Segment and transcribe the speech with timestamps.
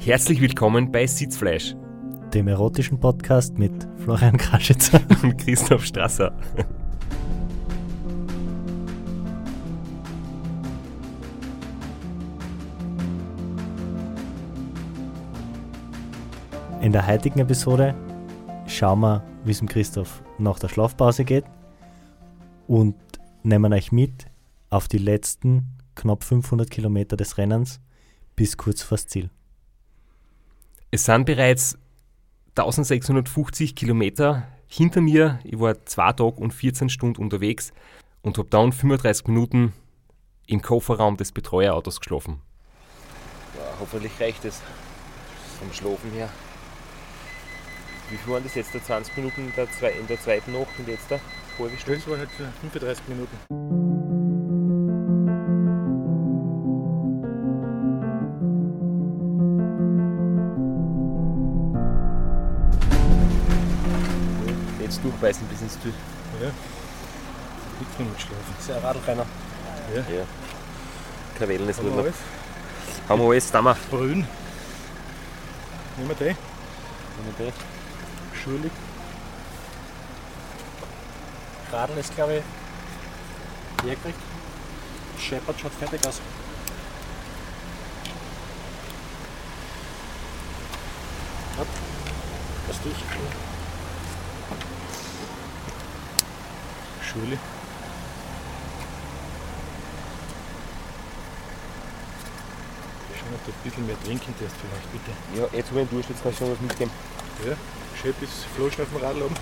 [0.00, 1.74] Herzlich willkommen bei Sitzfleisch
[2.32, 6.32] dem erotischen Podcast mit Florian Kraschitzer und Christoph Strasser.
[16.80, 17.94] In der heutigen Episode
[18.66, 21.44] schauen wir, wie es dem Christoph nach der Schlafpause geht
[22.68, 22.94] und
[23.42, 24.26] nehmen euch mit
[24.70, 27.80] auf die letzten knapp 500 Kilometer des Rennens
[28.36, 29.30] bis kurz vors Ziel.
[30.90, 31.76] Es sind bereits
[32.56, 35.38] 1650 Kilometer hinter mir.
[35.44, 37.72] Ich war zwei Tage und 14 Stunden unterwegs
[38.22, 39.74] und habe dann 35 Minuten
[40.46, 42.40] im Kofferraum des Betreuerautos geschlafen.
[43.54, 44.62] Ja, hoffentlich reicht es
[45.58, 46.30] vom Schlafen her.
[48.08, 48.72] Wie viel waren das jetzt?
[48.72, 49.70] 20 Minuten in der,
[50.20, 52.00] zweiten Nacht und jetzt halbe Stunde?
[52.00, 52.30] Das war halt
[52.62, 53.97] 35 Minuten.
[65.02, 65.94] Durchbeißen bis ins Ziel.
[66.40, 66.46] Ja.
[66.46, 68.44] Nicht von mitschlafen.
[68.56, 69.26] Das ist ja ein Radlrenner.
[69.94, 70.00] Ja.
[70.00, 70.24] ja.
[71.38, 72.14] Kein Wellness Haben wir alles?
[73.08, 73.76] Haben wir alles, da wir.
[73.90, 74.26] Brühen.
[75.96, 76.26] Nehmen wir den.
[76.26, 77.54] Nehmen wir den.
[78.42, 78.72] Schulig.
[81.72, 84.18] Radl ist, glaube ich, hergekriegt.
[85.18, 86.20] Shepard schaut fertig aus.
[91.56, 91.64] Ja,
[92.68, 92.76] das
[97.20, 97.28] dich.
[97.28, 97.38] Schule.
[103.18, 105.10] Schon noch ein bisschen mehr trinken darfst vielleicht, bitte.
[105.34, 106.92] Ja, jetzt habe ich einen Durst, jetzt kannst du noch was mitgeben.
[107.46, 107.54] Ja,
[108.00, 109.34] schön bis Flaschen auf dem Radl oben.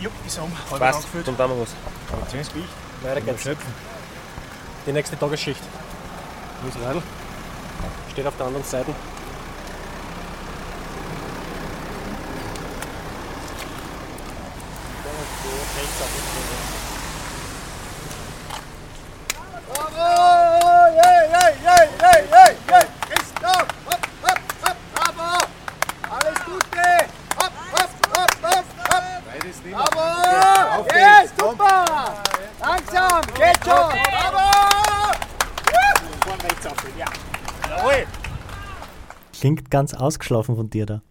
[0.00, 0.52] Jupp, ist um.
[0.70, 1.28] Halb angefüllt.
[1.28, 2.30] dann tun wir was.
[2.30, 2.68] Gewicht.
[3.02, 3.42] Weiter geht's.
[3.42, 3.74] Schnöpfen.
[4.86, 5.62] Die nächste Tagesschicht.
[6.62, 7.02] Wo ist das Radl?
[8.12, 8.94] Steht auf der anderen Seite.
[29.26, 29.74] Beides nicht.
[29.74, 30.86] Bravo!
[30.94, 31.84] Yes, super!
[32.60, 33.90] Langsam, geht schon!
[33.90, 34.54] Bravo!
[39.44, 41.02] Klingt ganz ausgeschlafen von dir da.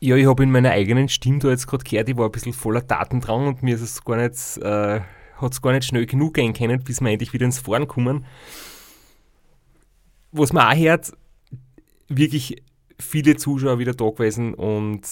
[0.00, 2.54] Ja, ich habe in meiner eigenen Stimme da jetzt gerade gehört, ich war ein bisschen
[2.54, 5.00] voller Tatendrang und mir ist es gar nicht, äh,
[5.36, 8.24] hat es gar nicht schnell genug gehen können, bis wir endlich wieder ins Fahren kommen.
[10.32, 11.12] Was man auch hört,
[12.08, 12.62] wirklich
[12.98, 15.02] viele Zuschauer wieder da gewesen und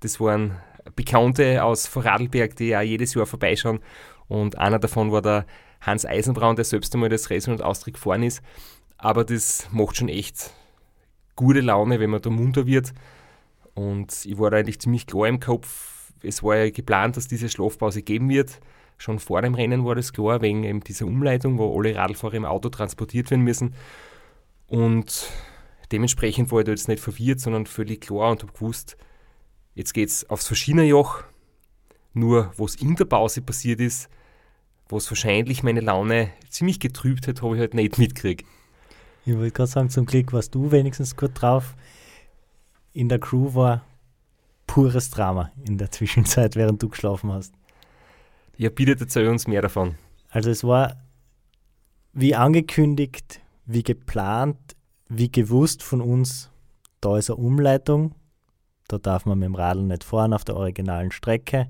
[0.00, 0.56] das waren
[0.96, 3.78] Bekannte aus Vorarlberg, die auch jedes Jahr vorbeischauen
[4.26, 5.46] und einer davon war der
[5.80, 8.42] Hans Eisenbraun, der selbst einmal das Racing und Austria gefahren ist.
[8.98, 10.50] Aber das macht schon echt
[11.36, 12.92] gute Laune, wenn man da munter wird.
[13.74, 16.12] Und ich war da eigentlich ziemlich klar im Kopf.
[16.22, 18.58] Es war ja geplant, dass diese Schlafpause geben wird.
[18.98, 22.46] Schon vor dem Rennen war das klar, wegen eben dieser Umleitung, wo alle Radlfahrer im
[22.46, 23.74] Auto transportiert werden müssen.
[24.66, 25.30] Und
[25.92, 28.96] dementsprechend war ich da jetzt nicht verwirrt, sondern völlig klar und habe gewusst,
[29.74, 31.22] jetzt geht es aufs Verschienerjoch.
[32.14, 34.08] Nur, was in der Pause passiert ist,
[34.88, 38.46] was wahrscheinlich meine Laune ziemlich getrübt hat, habe ich halt nicht mitgekriegt.
[39.26, 41.74] Ich wollte gerade sagen, zum Glück warst du wenigstens gut drauf.
[42.92, 43.84] In der Crew war
[44.68, 47.52] pures Drama in der Zwischenzeit, während du geschlafen hast.
[48.56, 49.96] Ja, bitte erzähl uns mehr davon.
[50.30, 51.02] Also es war
[52.12, 54.58] wie angekündigt, wie geplant,
[55.08, 56.52] wie gewusst von uns,
[57.00, 58.14] da ist eine Umleitung,
[58.86, 61.68] da darf man mit dem Radl nicht fahren auf der originalen Strecke.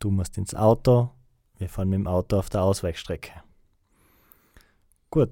[0.00, 1.10] Du musst ins Auto,
[1.58, 3.30] wir fahren mit dem Auto auf der Ausweichstrecke.
[5.10, 5.30] Gut,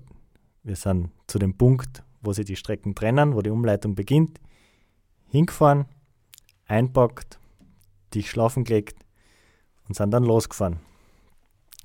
[0.63, 4.41] wir sind zu dem Punkt, wo sie die Strecken trennen, wo die Umleitung beginnt,
[5.27, 5.87] hingefahren,
[6.67, 7.41] einpackt,
[8.15, 9.05] dich schlafen gelegt
[9.89, 10.79] und sind dann losgefahren.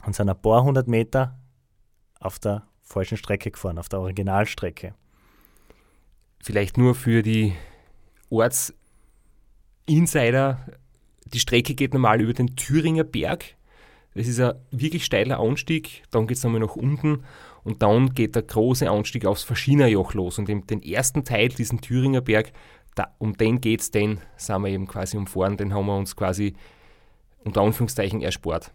[0.05, 1.39] Und sind ein paar hundert Meter
[2.19, 4.93] auf der falschen Strecke gefahren, auf der Originalstrecke.
[6.43, 7.55] Vielleicht nur für die
[8.29, 10.63] Ortsinsider.
[11.25, 13.55] Die Strecke geht normal über den Thüringer Berg.
[14.13, 16.03] Das ist ein wirklich steiler Anstieg.
[16.11, 17.23] Dann geht es nochmal nach unten
[17.63, 20.39] und dann geht der große Anstieg aufs Verschienerjoch los.
[20.39, 22.51] Und den ersten Teil, diesen Thüringer Berg,
[22.95, 25.57] da, um den geht es, den sind wir eben quasi umfahren.
[25.57, 26.53] Den haben wir uns quasi
[27.43, 28.73] unter Anführungszeichen erspart.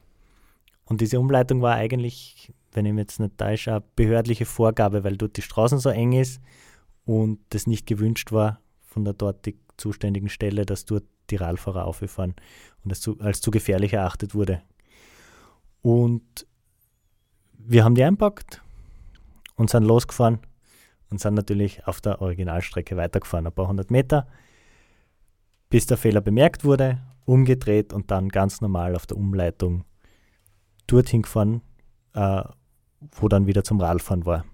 [0.85, 5.17] Und diese Umleitung war eigentlich, wenn ich mich jetzt nicht täusche, eine behördliche Vorgabe, weil
[5.17, 6.41] dort die Straßen so eng ist
[7.05, 12.35] und das nicht gewünscht war von der dortig zuständigen Stelle, dass dort die Radfahrer aufgefahren
[12.85, 14.63] und es zu, als zu gefährlich erachtet wurde.
[15.81, 16.47] Und
[17.59, 18.64] wir haben die einpackt
[19.57, 20.39] und sind losgefahren
[21.11, 24.27] und sind natürlich auf der Originalstrecke weitergefahren, ein paar hundert Meter,
[25.71, 29.85] bis der Fehler bemerkt wurde, umgedreht und dann ganz normal auf der Umleitung
[30.87, 31.63] dorthin gefahren,
[32.15, 32.43] äh,
[33.13, 34.45] wo dann wieder zum Radfahren war.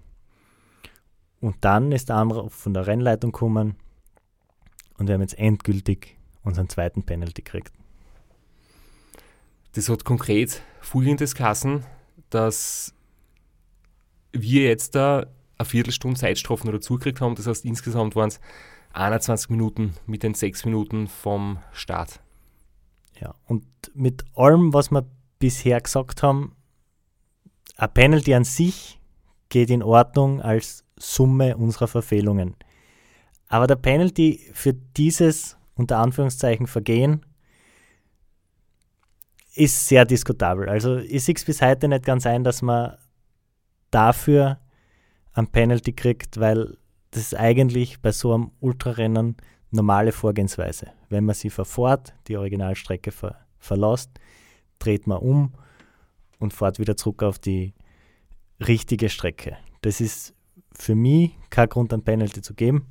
[1.39, 3.75] Und dann ist der Anruf von der Rennleitung gekommen
[4.97, 7.73] und wir haben jetzt endgültig unseren zweiten Penalty gekriegt.
[9.73, 11.83] Das hat konkret folgendes Kassen,
[12.29, 12.93] dass
[14.33, 15.25] wir jetzt da
[15.57, 17.35] eine Viertelstunde Zeitstrafen oder zugekriegt haben.
[17.35, 18.39] Das heißt, insgesamt waren es
[18.93, 22.19] 21 Minuten mit den sechs Minuten vom Start.
[23.19, 25.05] Ja, und mit allem, was wir
[25.39, 26.55] bisher gesagt haben,
[27.77, 28.99] ein Penalty an sich
[29.49, 32.55] geht in Ordnung als Summe unserer Verfehlungen.
[33.47, 37.25] Aber der Penalty für dieses unter Anführungszeichen Vergehen
[39.55, 40.69] ist sehr diskutabel.
[40.69, 42.97] Also ich sehe es bis heute nicht ganz ein, dass man
[43.91, 44.59] dafür
[45.33, 46.77] ein Penalty kriegt, weil
[47.11, 49.37] das ist eigentlich bei so einem Ultrarennen
[49.69, 50.91] normale Vorgehensweise.
[51.09, 54.09] Wenn man sie verfährt, die Originalstrecke ver verlässt,
[54.79, 55.53] dreht man um
[56.39, 57.75] und fährt wieder zurück auf die
[58.59, 59.55] richtige Strecke.
[59.81, 60.33] Das ist
[60.73, 62.87] für mich kein Grund, ein Penalty zu geben.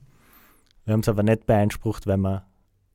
[0.85, 2.47] Wir haben es aber nicht beeinsprucht, weil wir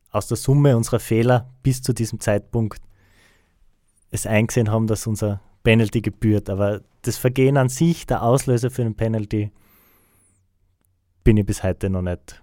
[0.10, 2.82] aus der Summe unserer Fehler bis zu diesem Zeitpunkt
[4.12, 6.50] es eingesehen haben, dass unser Penalty gebührt.
[6.50, 9.52] Aber das Vergehen an sich, der Auslöser für einen Penalty,
[11.26, 12.42] bin ich bis heute noch nicht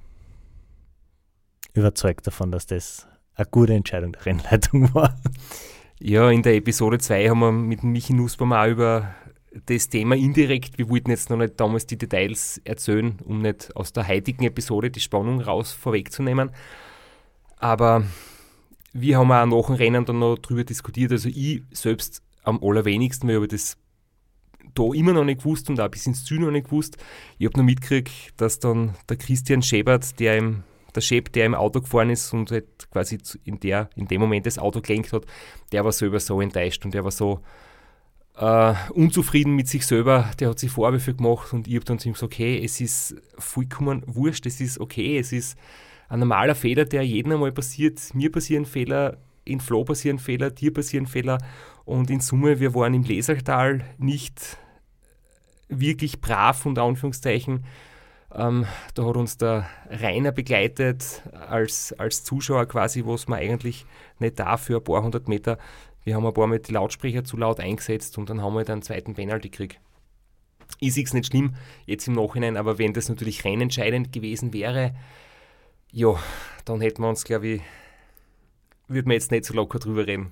[1.73, 5.19] überzeugt davon, dass das eine gute Entscheidung der Rennleitung war.
[5.99, 9.15] Ja, in der Episode 2 haben wir mit Michi Nussbaum auch über
[9.67, 13.93] das Thema indirekt, wir wollten jetzt noch nicht damals die Details erzählen, um nicht aus
[13.93, 16.51] der heutigen Episode die Spannung raus vorwegzunehmen.
[17.59, 18.05] Aber
[18.93, 21.13] wir haben auch nach dem Rennen dann noch darüber diskutiert.
[21.13, 23.77] Also ich selbst am allerwenigsten, weil ich das
[24.75, 26.97] da immer noch nicht gewusst und auch bis ins Ziel noch nicht gewusst.
[27.39, 30.63] Ich habe noch mitgekriegt, dass dann der Christian Schebert, der im,
[30.95, 34.47] der Scheb, der im Auto gefahren ist und halt quasi in, der, in dem Moment
[34.47, 35.27] das Auto gelenkt hat,
[35.73, 37.41] der war selber so enttäuscht und der war so
[38.37, 42.09] äh, unzufrieden mit sich selber, der hat sich Vorwürfe gemacht und ich habe dann zu
[42.09, 45.59] ihm gesagt, okay, es ist vollkommen wurscht, es ist okay, es ist
[46.09, 47.99] ein normaler Fehler, der jedem einmal passiert.
[48.15, 51.39] Mir passieren Fehler, in Flo passieren Fehler, dir passieren Fehler
[51.85, 54.57] und in Summe, wir waren im Lesertal nicht
[55.69, 57.65] wirklich brav, unter Anführungszeichen.
[58.35, 63.85] Ähm, da hat uns der Rainer begleitet als, als Zuschauer quasi, was man eigentlich
[64.19, 65.59] nicht darf für ein paar hundert Meter.
[66.05, 68.83] Wir haben ein paar Mal die Lautsprecher zu laut eingesetzt und dann haben wir einen
[68.83, 69.81] zweiten Penalty gekriegt.
[70.81, 71.55] Sehe es nicht schlimm,
[71.85, 74.95] jetzt im Nachhinein, aber wenn das natürlich rennentscheidend gewesen wäre,
[75.93, 76.15] ja,
[76.65, 77.63] dann hätten wir uns, glaube ich,
[78.93, 80.31] würde man jetzt nicht so locker drüber reden.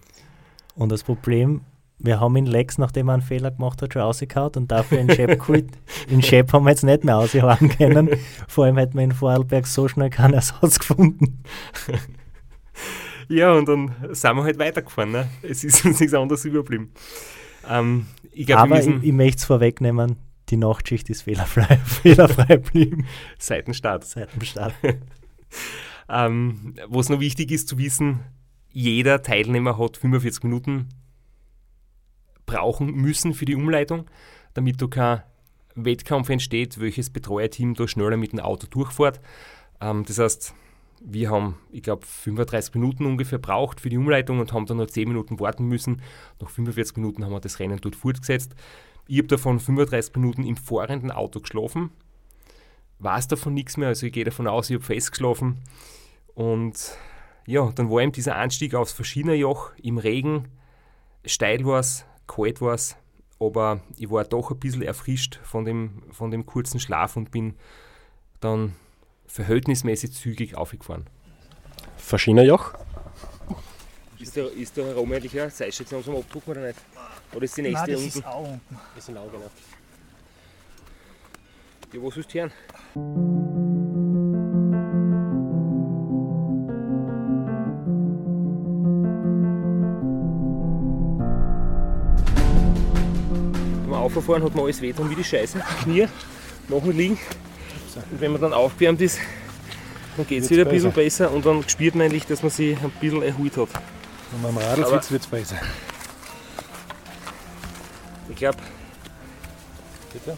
[0.75, 1.63] Und das Problem,
[1.99, 5.11] wir haben in Lex, nachdem er einen Fehler gemacht hat, schon rausgehauen und dafür in
[5.11, 5.49] Shep.
[6.09, 8.11] In Shep haben wir jetzt nicht mehr ausgehauen können.
[8.49, 11.43] Vor allem hätten wir in Vorarlberg so schnell keinen Ersatz gefunden.
[13.29, 15.13] Ja, und dann sind wir halt weitergefahren.
[15.13, 15.29] Ne?
[15.43, 16.91] Es ist uns nichts anderes überblieben.
[17.69, 20.17] Ähm, ich glaub, Aber ich, ich möchte es vorwegnehmen,
[20.49, 23.07] die Nachtschicht ist fehlerfrei, fehlerfrei geblieben.
[23.39, 24.05] Seit dem Start.
[24.05, 24.75] Seit dem Start.
[26.09, 28.21] ähm, was noch wichtig ist zu wissen,
[28.73, 30.89] jeder Teilnehmer hat 45 Minuten
[32.47, 34.07] brauchen müssen für die Umleitung,
[34.55, 35.23] damit da kein
[35.75, 39.21] Wettkampf entsteht, welches Betreuerteam da schneller mit dem Auto durchfährt.
[39.81, 40.55] Ähm, das heißt,
[41.03, 44.87] wir haben, ich glaube, 35 Minuten ungefähr braucht für die Umleitung und haben dann noch
[44.87, 46.03] 10 Minuten warten müssen.
[46.41, 48.55] Nach 45 Minuten haben wir das Rennen dort fortgesetzt.
[49.07, 51.91] Ich habe davon 35 Minuten im fahrenden Auto geschlafen.
[52.99, 55.57] Weiß davon nichts mehr, also ich gehe davon aus, ich habe festgeschlafen.
[56.35, 56.97] Und
[57.47, 60.49] ja, dann war eben dieser Anstieg aufs Verschiedenerjoch im Regen.
[61.25, 62.97] Steil war es, kalt war es,
[63.39, 67.55] aber ich war doch ein bisschen erfrischt von dem, von dem kurzen Schlaf und bin
[68.41, 68.75] dann
[69.27, 71.07] verhältnismäßig zügig aufgefahren.
[71.97, 72.75] Verschienerjoch?
[74.19, 76.79] Ist da, ist da herum eigentlich eine Zeitstation zum Abdrucken oder nicht?
[77.33, 78.19] Oder ist die nächste Nein, das unten?
[78.19, 78.79] ist auch unten.
[78.95, 79.51] Das sind auch, genau.
[81.93, 83.60] Ja, was willst du hören?
[94.11, 96.09] Beim Auffahren hat man alles weh wie die Scheiße, Knie,
[96.69, 97.19] nach dem Liegen.
[98.11, 99.19] Und wenn man dann aufgewärmt ist,
[100.17, 101.27] dann geht es wieder ein bisschen besser.
[101.27, 103.69] besser und dann spürt man eigentlich, dass man sich ein bisschen erholt hat.
[104.33, 105.57] Wenn man am Radl sitzt, wird es besser.
[108.29, 108.59] Ich glaube,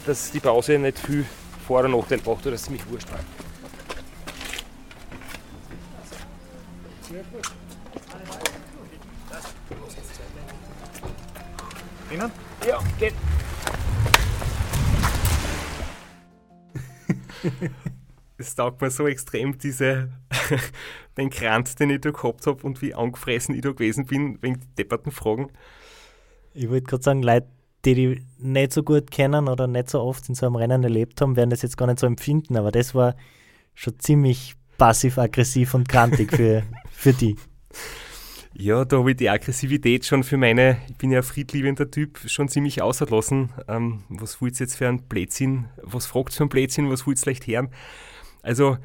[0.05, 1.25] dass die Pause nicht viel
[1.67, 3.21] Vor- oder Nachteil braucht, oder dass es mich wurscht war.
[12.11, 12.31] Innen?
[12.67, 13.15] Ja, geht.
[18.39, 20.09] Es taugt mir so extrem, diese,
[21.17, 24.61] den Kranz, den ich da gehabt habe und wie angefressen ich da gewesen bin, wegen
[24.61, 25.51] die depperten Fragen.
[26.55, 27.47] Ich wollte gerade sagen, Leute,
[27.85, 31.21] die die nicht so gut kennen oder nicht so oft in so einem Rennen erlebt
[31.21, 33.15] haben, werden das jetzt gar nicht so empfinden, aber das war
[33.75, 37.37] schon ziemlich passiv-aggressiv und krantig für, für die.
[38.55, 42.19] Ja, da habe ich die Aggressivität schon für meine, ich bin ja ein friedliebender Typ,
[42.27, 43.51] schon ziemlich ausgelassen.
[43.67, 45.69] Ähm, was wollt ihr jetzt für ein Blödsinn?
[45.83, 46.91] Was fragt für ein Blödsinn?
[46.91, 47.71] Was wollt ihr leicht hören?
[48.43, 48.77] Also,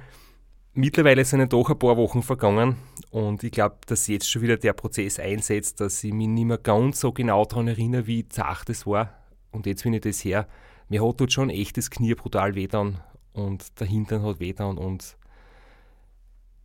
[0.74, 2.78] mittlerweile sind doch ein paar Wochen vergangen
[3.12, 6.60] und ich glaube, dass jetzt schon wieder der Prozess einsetzt, dass ich mich nicht mehr
[6.60, 9.14] ganz so genau daran erinnere, wie zart das war.
[9.52, 10.48] Und jetzt, wenn ich das her,
[10.88, 13.02] mir hat dort schon echt das Knie brutal wehtan
[13.34, 15.18] und der Hintern hat wehtan und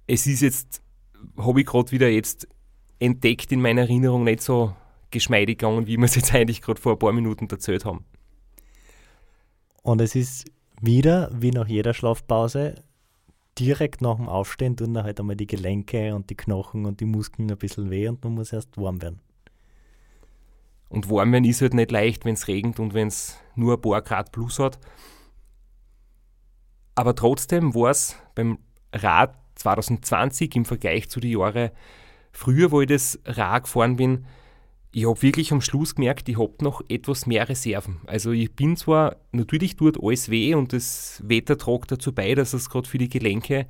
[0.07, 0.83] es ist jetzt,
[1.37, 2.47] habe ich gerade wieder jetzt
[3.03, 4.75] entdeckt in meiner Erinnerung nicht so
[5.11, 8.05] geschmeidig gegangen, wie wir es jetzt eigentlich gerade vor ein paar Minuten erzählt haben.
[9.83, 10.47] Und es ist
[10.81, 12.77] wieder, wie nach jeder Schlafpause,
[13.59, 17.05] direkt nach dem Aufstehen tun dann halt einmal die Gelenke und die Knochen und die
[17.05, 19.21] Muskeln ein bisschen weh und man muss erst warm werden.
[20.89, 23.81] Und warm werden ist halt nicht leicht, wenn es regnet und wenn es nur ein
[23.81, 24.79] paar Grad plus hat.
[26.95, 28.59] Aber trotzdem war es beim
[28.93, 31.71] Rad 2020 im Vergleich zu den Jahren
[32.33, 34.27] früher, wo ich das Rad gefahren bin,
[34.95, 38.01] ich habe wirklich am Schluss gemerkt, ich habe noch etwas mehr Reserven.
[38.07, 42.53] Also ich bin zwar, natürlich tut alles weh und das Wetter tragt dazu bei, dass
[42.53, 43.67] es gerade für die Gelenke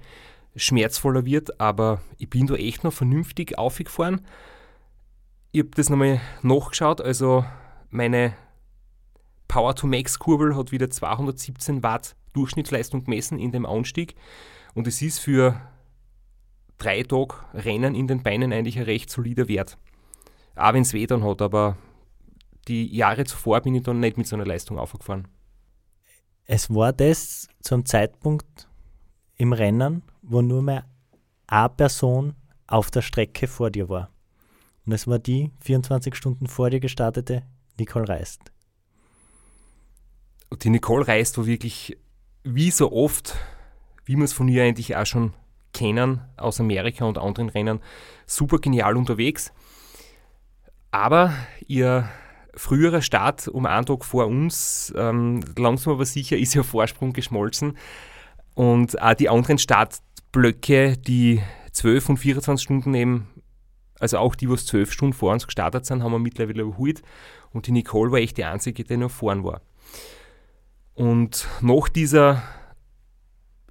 [0.56, 4.22] schmerzvoller wird, aber ich bin da echt noch vernünftig aufgefahren.
[5.52, 7.44] Ich habe das nochmal nachgeschaut, also
[7.90, 8.34] meine
[9.46, 14.16] Power-to-Max-Kurbel hat wieder 217 Watt Durchschnittsleistung gemessen in dem Anstieg
[14.74, 15.60] und es ist für
[16.82, 19.78] drei Tage Rennen in den Beinen eigentlich ein recht solider Wert.
[20.56, 21.76] Auch wenn es weh dann hat, aber
[22.68, 25.28] die Jahre zuvor bin ich dann nicht mit so einer Leistung aufgefahren.
[26.44, 28.68] Es war das zum Zeitpunkt
[29.36, 30.84] im Rennen, wo nur mehr
[31.46, 32.34] eine Person
[32.66, 34.10] auf der Strecke vor dir war.
[34.84, 37.42] Und es war die 24 Stunden vor dir gestartete
[37.78, 38.52] Nicole Reist.
[40.62, 41.96] Die Nicole Reist war wirklich,
[42.42, 43.36] wie so oft,
[44.04, 45.32] wie wir es von ihr eigentlich auch schon
[45.72, 47.80] kennen aus Amerika und anderen Rennen,
[48.26, 49.52] super genial unterwegs.
[50.90, 51.32] Aber
[51.66, 52.08] ihr
[52.54, 57.76] früherer Start um einen Tag vor uns, ähm, langsam aber sicher, ist ihr Vorsprung geschmolzen.
[58.54, 61.40] Und auch die anderen Startblöcke, die
[61.72, 63.28] 12 und 24 Stunden eben,
[63.98, 67.02] also auch die, was 12 Stunden vor uns gestartet sind, haben wir mittlerweile überholt.
[67.52, 69.62] Und die Nicole war echt die einzige, die noch vorn war.
[70.94, 72.42] Und nach dieser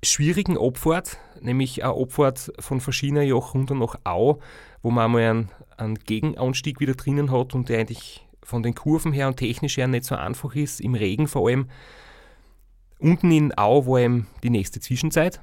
[0.03, 4.39] schwierigen Abfahrt, nämlich eine Abfahrt von verschiedenen Joch runter nach Au,
[4.81, 9.13] wo man einmal einen, einen Gegenanstieg wieder drinnen hat und der eigentlich von den Kurven
[9.13, 11.69] her und technisch her nicht so einfach ist, im Regen vor allem.
[12.99, 15.41] Unten in Au war eben die nächste Zwischenzeit,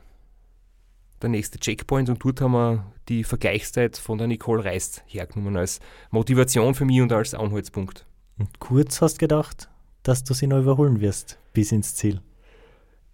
[1.22, 5.80] der nächste Checkpoint und dort haben wir die Vergleichszeit von der Nicole Reist hergenommen als
[6.10, 8.06] Motivation für mich und als Anhaltspunkt.
[8.38, 9.68] Und kurz hast gedacht,
[10.02, 12.20] dass du sie noch überholen wirst bis ins Ziel.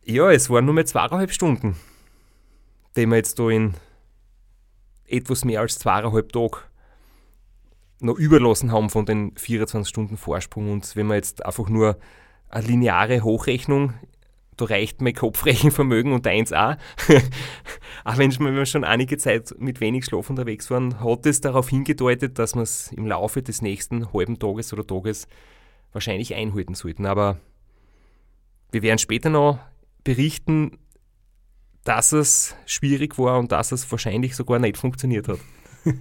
[0.07, 1.77] Ja, es waren nur mehr zweieinhalb Stunden,
[2.95, 3.73] die wir jetzt da in
[5.07, 6.59] etwas mehr als zweieinhalb Tage
[8.01, 10.71] noch überlassen haben von den 24 Stunden Vorsprung.
[10.71, 11.97] Und wenn man jetzt einfach nur
[12.51, 13.95] eine lineare Hochrechnung,
[14.59, 16.77] da reicht mein Kopfrechenvermögen und eins auch.
[18.05, 22.39] auch wenn wir schon einige Zeit mit wenig Schlaf unterwegs waren, hat es darauf hingedeutet,
[22.39, 25.29] dass wir es im Laufe des nächsten halben Tages oder Tages
[25.93, 27.07] wahrscheinlich einhalten sollten.
[27.07, 27.39] Aber
[28.71, 29.59] wir werden später noch
[30.05, 30.79] berichten,
[31.83, 35.41] dass es schwierig war und dass es wahrscheinlich sogar nicht funktioniert hat.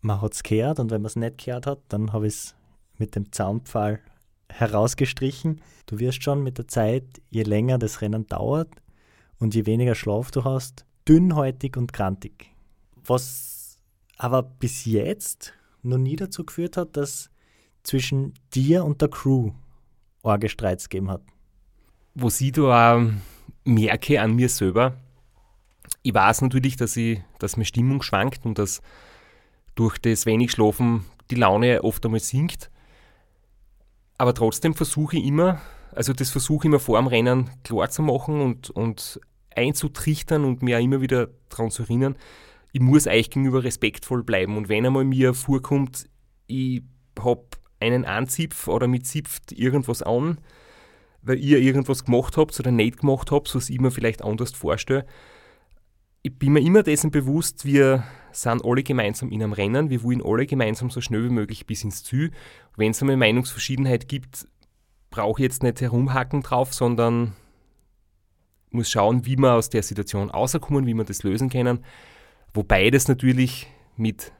[0.00, 2.54] man hat es gehört und wenn man es nicht gehört hat, dann habe ich es
[2.98, 4.00] mit dem Zaunpfahl
[4.48, 5.60] herausgestrichen.
[5.86, 8.68] Du wirst schon mit der Zeit, je länger das Rennen dauert
[9.38, 12.50] und je weniger Schlaf du hast, dünnhäutig und krantig.
[13.04, 13.78] Was
[14.16, 17.30] aber bis jetzt noch nie dazu geführt hat, dass
[17.82, 19.50] zwischen dir und der Crew
[20.22, 21.22] Orgestreits gegeben hat
[22.14, 23.02] was ich da auch
[23.64, 24.96] merke an mir selber,
[26.02, 28.82] ich weiß natürlich, dass, ich, dass meine Stimmung schwankt und dass
[29.74, 32.70] durch das wenig Schlafen die Laune oft einmal sinkt.
[34.18, 35.60] Aber trotzdem versuche ich immer,
[35.92, 39.20] also das versuche ich immer vor dem Rennen klar zu machen und, und
[39.54, 42.16] einzutrichtern und mir auch immer wieder daran zu erinnern,
[42.72, 44.56] ich muss euch gegenüber respektvoll bleiben.
[44.56, 46.08] Und wenn einmal mir vorkommt,
[46.46, 46.82] ich
[47.18, 47.44] habe
[47.80, 50.38] einen Anzipf oder mit zipft irgendwas an,
[51.22, 55.06] weil ihr irgendwas gemacht habt oder nicht gemacht habt, was ich mir vielleicht anders vorstelle.
[56.22, 60.22] Ich bin mir immer dessen bewusst, wir sind alle gemeinsam in einem Rennen, wir wollen
[60.24, 62.30] alle gemeinsam so schnell wie möglich bis ins Ziel.
[62.76, 64.46] Wenn es eine Meinungsverschiedenheit gibt,
[65.10, 67.34] brauche ich jetzt nicht herumhacken drauf, sondern
[68.70, 71.84] muss schauen, wie wir aus der Situation rauskommen, wie wir das lösen können.
[72.54, 74.32] Wobei das natürlich mit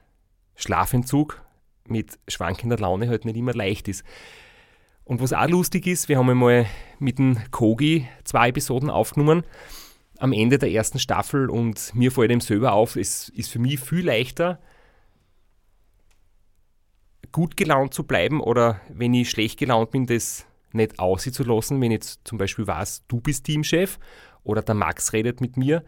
[0.55, 1.41] Schlafentzug,
[1.87, 4.03] mit schwankender Laune halt nicht immer leicht ist.
[5.05, 6.65] Und was auch lustig ist, wir haben einmal
[6.99, 9.43] mit dem Kogi zwei Episoden aufgenommen.
[10.17, 13.79] Am Ende der ersten Staffel und mir fällt eben selber auf, es ist für mich
[13.79, 14.59] viel leichter,
[17.31, 21.81] gut gelaunt zu bleiben oder wenn ich schlecht gelaunt bin, das nicht aussehen zu lassen,
[21.81, 23.99] wenn jetzt zum Beispiel weiß, du bist Teamchef
[24.43, 25.83] oder der Max redet mit mir,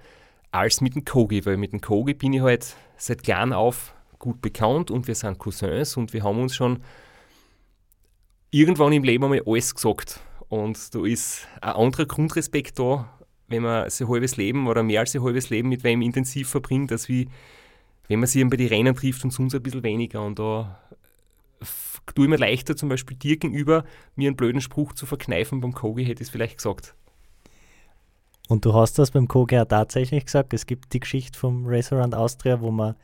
[0.52, 4.42] als mit dem Kogi, weil mit dem Kogi bin ich halt seit klein auf gut
[4.42, 6.80] bekannt und wir sind Cousins und wir haben uns schon
[8.56, 10.22] irgendwann im Leben einmal alles gesagt.
[10.48, 13.10] Und da ist ein anderer Grundrespekt da,
[13.48, 16.92] wenn man sein halbes Leben oder mehr als sein halbes Leben mit wem intensiv verbringt,
[16.92, 17.28] als wie
[18.08, 20.24] wenn man sich bei den Rennen trifft und sonst ein bisschen weniger.
[20.24, 20.80] Und da
[22.16, 23.84] tue ich mir leichter, zum Beispiel dir gegenüber,
[24.16, 25.60] mir einen blöden Spruch zu verkneifen.
[25.60, 26.96] Beim Kogi hätte ich es vielleicht gesagt.
[28.48, 30.54] Und du hast das beim Kogi auch tatsächlich gesagt.
[30.54, 32.96] Es gibt die Geschichte vom Restaurant Austria, wo wir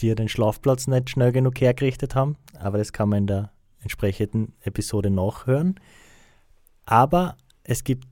[0.00, 2.36] dir den Schlafplatz nicht schnell genug hergerichtet haben.
[2.58, 3.55] Aber das kann man in der
[3.86, 5.80] entsprechenden Episode nachhören.
[6.84, 8.04] Aber es gibt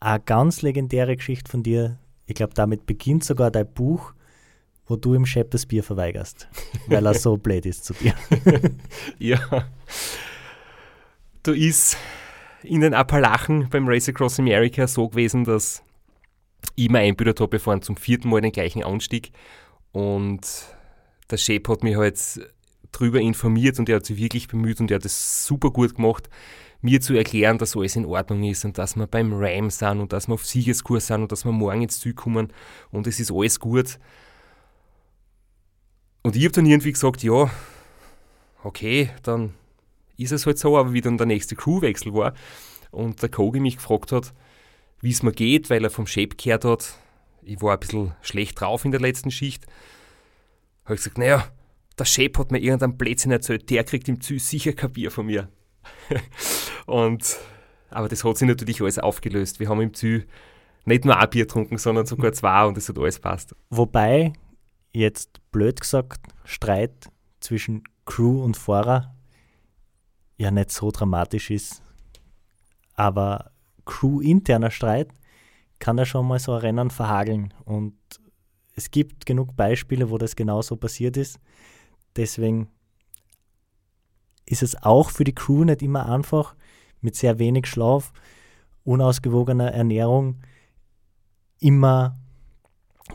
[0.00, 1.98] eine ganz legendäre Geschichte von dir.
[2.26, 4.14] Ich glaube, damit beginnt sogar dein Buch,
[4.86, 6.48] wo du im Chef das Bier verweigerst,
[6.86, 8.14] weil er so blöd ist zu dir.
[9.18, 9.38] ja.
[11.42, 11.96] Da ist
[12.62, 15.82] in den Appalachen beim Race Across America so gewesen, dass
[16.74, 19.32] ich mir einbildet habe, wir fahren zum vierten Mal den gleichen Anstieg
[19.92, 20.40] und
[21.30, 22.18] der Chef hat mich halt
[22.92, 26.28] drüber informiert und er hat sich wirklich bemüht und er hat es super gut gemacht
[26.80, 30.12] mir zu erklären, dass alles in Ordnung ist und dass wir beim Ram sind und
[30.12, 32.52] dass wir auf Siegeskurs sind und dass wir morgen ins Ziel kommen
[32.90, 33.98] und es ist alles gut.
[36.22, 37.50] Und ich habe dann irgendwie gesagt, ja,
[38.62, 39.54] okay, dann
[40.16, 42.34] ist es halt so, aber wie dann der nächste Crewwechsel war
[42.90, 44.32] und der Kogi mich gefragt hat,
[45.00, 46.98] wie es mir geht, weil er vom Shape gehört hat,
[47.42, 49.66] ich war ein bisschen schlecht drauf in der letzten Schicht,
[50.84, 51.48] habe ich gesagt, naja,
[51.98, 55.26] der Shape hat mir irgendeinen Blödsinn erzählt, der kriegt im Ziel sicher kein Bier von
[55.26, 55.48] mir.
[56.86, 57.36] und,
[57.90, 59.60] aber das hat sich natürlich alles aufgelöst.
[59.60, 60.26] Wir haben im Ziel
[60.84, 63.54] nicht nur ein Bier getrunken, sondern sogar zwei und es hat alles passt.
[63.70, 64.32] Wobei,
[64.92, 69.14] jetzt blöd gesagt, Streit zwischen Crew und Fahrer
[70.36, 71.82] ja nicht so dramatisch ist.
[72.94, 73.50] Aber
[73.84, 75.12] Crew-interner Streit
[75.78, 77.54] kann ja schon mal so ein Rennen verhageln.
[77.64, 77.94] Und
[78.74, 81.38] es gibt genug Beispiele, wo das genauso passiert ist.
[82.16, 82.68] Deswegen
[84.46, 86.54] ist es auch für die Crew nicht immer einfach,
[87.00, 88.12] mit sehr wenig Schlaf,
[88.84, 90.40] unausgewogener Ernährung
[91.60, 92.18] immer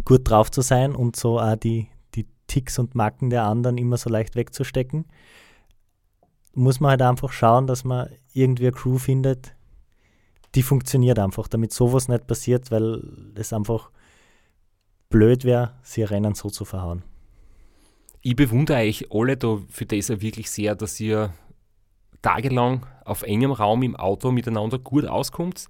[0.05, 3.97] gut drauf zu sein und so auch die, die Ticks und Macken der anderen immer
[3.97, 5.05] so leicht wegzustecken.
[6.53, 9.55] Muss man halt einfach schauen, dass man irgendwie eine Crew findet,
[10.55, 13.89] die funktioniert einfach, damit sowas nicht passiert, weil es einfach
[15.09, 17.03] blöd wäre, sie Rennen so zu verhauen
[18.23, 21.33] ich bewundere euch alle da für das ja wirklich sehr, dass ihr
[22.21, 25.67] tagelang auf engem Raum im Auto miteinander gut auskommt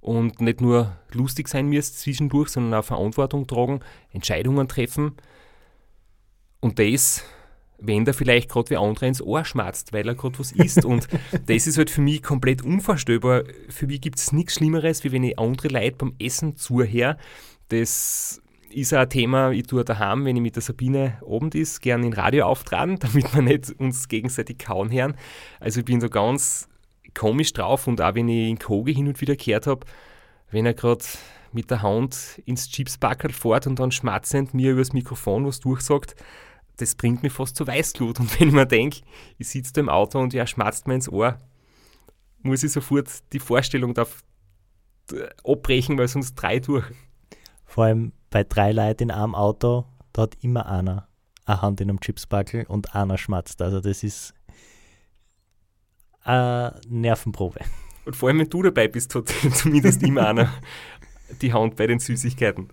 [0.00, 5.12] und nicht nur lustig sein müsst zwischendurch, sondern auch Verantwortung tragen, Entscheidungen treffen.
[6.60, 7.22] Und das,
[7.78, 10.84] wenn da vielleicht gerade wie andere ins Ohr schmatzt, weil er gerade was isst.
[10.84, 11.06] Und
[11.46, 13.44] das ist halt für mich komplett unvorstellbar.
[13.68, 17.16] Für mich gibt es nichts Schlimmeres, wie wenn ich andere Leute beim Essen zuhöre.
[17.68, 18.41] Das
[18.72, 22.12] ist ein Thema, ich tue daheim, wenn ich mit der Sabine Abend ist, gerne in
[22.12, 25.14] Radio auftragen, damit wir nicht uns gegenseitig kauen hören.
[25.60, 26.68] Also ich bin da ganz
[27.14, 29.86] komisch drauf und auch wenn ich in Kogi hin und wieder gehört habe,
[30.50, 31.04] wenn er gerade
[31.52, 36.16] mit der Hand ins Chipsbackerl fährt und dann schmatzend mir übers Mikrofon was durchsagt,
[36.78, 38.20] das bringt mich fast zur Weißglut.
[38.20, 39.00] Und wenn ich mir denke,
[39.38, 41.38] ich sitze da im Auto und er schmatzt mir ins Ohr,
[42.42, 44.06] muss ich sofort die Vorstellung da
[45.44, 46.84] abbrechen, weil sonst drei durch.
[47.64, 51.06] Vor allem bei drei Leuten in einem Auto, da hat immer einer
[51.44, 53.62] eine Hand in einem Chipsbackel und einer schmatzt.
[53.62, 54.34] Also das ist
[56.22, 57.60] eine Nervenprobe.
[58.04, 60.52] Und vor allem, wenn du dabei bist, hat zumindest immer einer
[61.40, 62.68] die Hand bei den Süßigkeiten.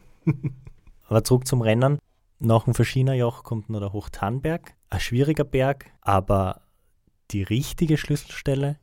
[1.07, 1.99] Aber zurück zum Rennen.
[2.39, 4.75] Nach dem Verschienerjoch kommt noch der Hochtanberg.
[4.89, 6.61] Ein schwieriger Berg, aber
[7.31, 8.79] die richtige Schlüsselstelle,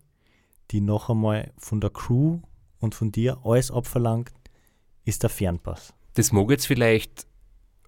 [0.71, 2.41] die noch einmal von der Crew
[2.79, 4.33] und von dir alles abverlangt,
[5.05, 5.95] ist der Fernpass.
[6.17, 7.27] Das mag jetzt vielleicht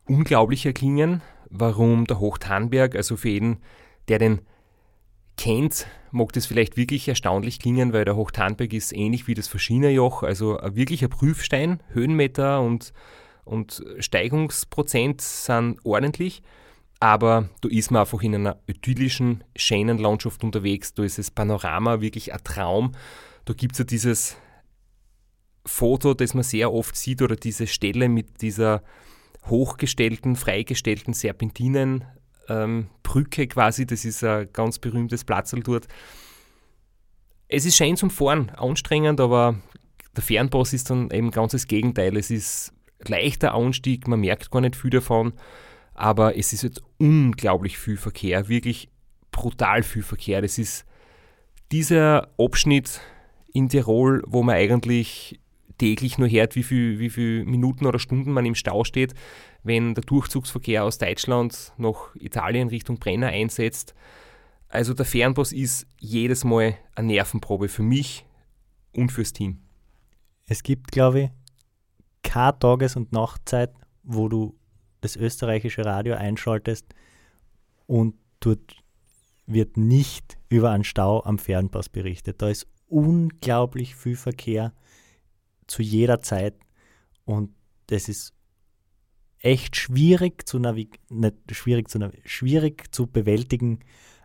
[0.04, 3.56] unglaublicher klingen, warum der Hochtanberg, also für jeden,
[4.08, 4.42] der den
[5.38, 10.22] kennt, mag das vielleicht wirklich erstaunlich klingen, weil der Hochtanberg ist ähnlich wie das Verschienerjoch,
[10.24, 12.92] also ein wirklicher Prüfstein, Höhenmeter und,
[13.46, 16.42] und Steigungsprozent sind ordentlich,
[17.00, 22.02] aber da ist man einfach in einer idyllischen, schönen Landschaft unterwegs, da ist das Panorama
[22.02, 22.92] wirklich ein Traum,
[23.46, 24.36] da gibt es ja dieses
[25.64, 28.82] Foto, das man sehr oft sieht, oder diese Stelle mit dieser
[29.46, 35.86] hochgestellten, freigestellten Serpentinenbrücke ähm, quasi, das ist ein ganz berühmtes Platzl dort.
[37.48, 39.56] Es ist schön zum Fahren, anstrengend, aber
[40.16, 42.16] der Fernpass ist dann eben ganz das Gegenteil.
[42.16, 42.72] Es ist
[43.06, 45.32] leichter Anstieg, man merkt gar nicht viel davon,
[45.94, 48.90] aber es ist jetzt unglaublich viel Verkehr, wirklich
[49.30, 50.42] brutal viel Verkehr.
[50.42, 50.84] Das ist
[51.72, 53.00] dieser Abschnitt
[53.52, 55.40] in Tirol, wo man eigentlich
[55.78, 59.14] täglich nur hört, wie viele wie viel Minuten oder Stunden man im Stau steht,
[59.62, 63.94] wenn der Durchzugsverkehr aus Deutschland nach Italien Richtung Brenner einsetzt.
[64.68, 68.26] Also der Fernbus ist jedes Mal eine Nervenprobe für mich
[68.94, 69.60] und fürs Team.
[70.46, 71.30] Es gibt, glaube ich,
[72.22, 74.58] keine Tages- und Nachtzeit, wo du
[75.00, 76.86] das österreichische Radio einschaltest
[77.86, 78.82] und dort
[79.46, 82.42] wird nicht über einen Stau am Fernpass berichtet.
[82.42, 84.74] Da ist unglaublich viel Verkehr
[85.68, 86.54] zu jeder Zeit
[87.24, 87.54] und
[87.86, 88.34] das ist
[89.40, 93.80] echt schwierig zu nicht schwierig zu schwierig zu bewältigen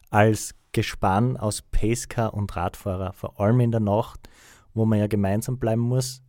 [0.09, 4.27] als Gespann aus Pacecar und Radfahrer, vor allem in der Nacht,
[4.73, 6.23] wo man ja gemeinsam bleiben muss.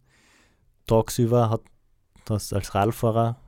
[0.87, 1.63] Tagsüber hat
[2.27, 3.41] das als Radfahrer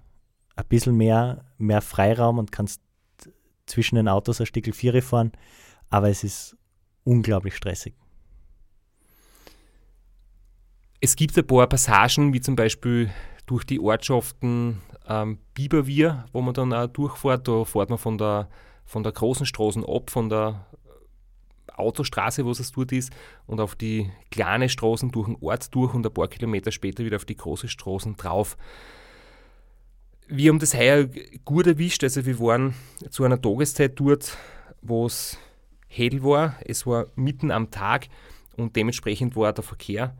[0.56, 2.80] ein bisschen mehr, mehr Freiraum und kannst
[3.66, 5.32] zwischen den Autos ein Stück Viere fahren,
[5.90, 6.56] aber es ist
[7.04, 7.94] unglaublich stressig.
[11.06, 13.12] Es gibt ein paar Passagen, wie zum Beispiel
[13.46, 17.46] durch die Ortschaften ähm, Biberwier, wo man dann auch durchfährt.
[17.46, 18.48] Da fährt man von der,
[18.84, 20.66] von der großen Straße ab, von der
[21.76, 23.12] Autostraße, wo es dort ist,
[23.46, 27.18] und auf die kleine Straßen durch den Ort durch und ein paar Kilometer später wieder
[27.18, 28.56] auf die große Straßen drauf.
[30.26, 31.06] Wir haben das heuer
[31.44, 32.02] gut erwischt.
[32.02, 32.74] Also wir waren
[33.10, 34.36] zu einer Tageszeit dort,
[34.82, 35.38] wo es
[35.86, 36.56] hell war.
[36.64, 38.08] Es war mitten am Tag
[38.56, 40.16] und dementsprechend war der Verkehr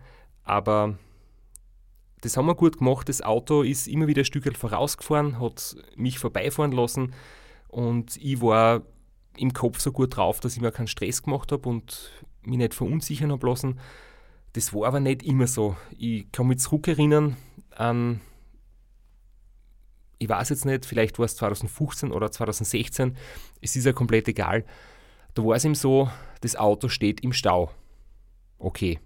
[0.46, 0.98] aber
[2.22, 3.08] das haben wir gut gemacht.
[3.08, 7.12] Das Auto ist immer wieder ein Stück vorausgefahren, hat mich vorbeifahren lassen
[7.68, 8.82] und ich war
[9.36, 12.10] im Kopf so gut drauf, dass ich mir keinen Stress gemacht habe und
[12.42, 13.78] mich nicht verunsichern habe lassen.
[14.54, 15.76] Das war aber nicht immer so.
[15.98, 17.36] Ich kann mich zurückerinnern
[17.74, 18.22] an,
[20.18, 23.16] ich weiß jetzt nicht, vielleicht war es 2015 oder 2016,
[23.60, 24.64] es ist ja komplett egal.
[25.34, 26.08] Da war es ihm so,
[26.40, 27.70] das Auto steht im Stau.
[28.58, 28.98] Okay,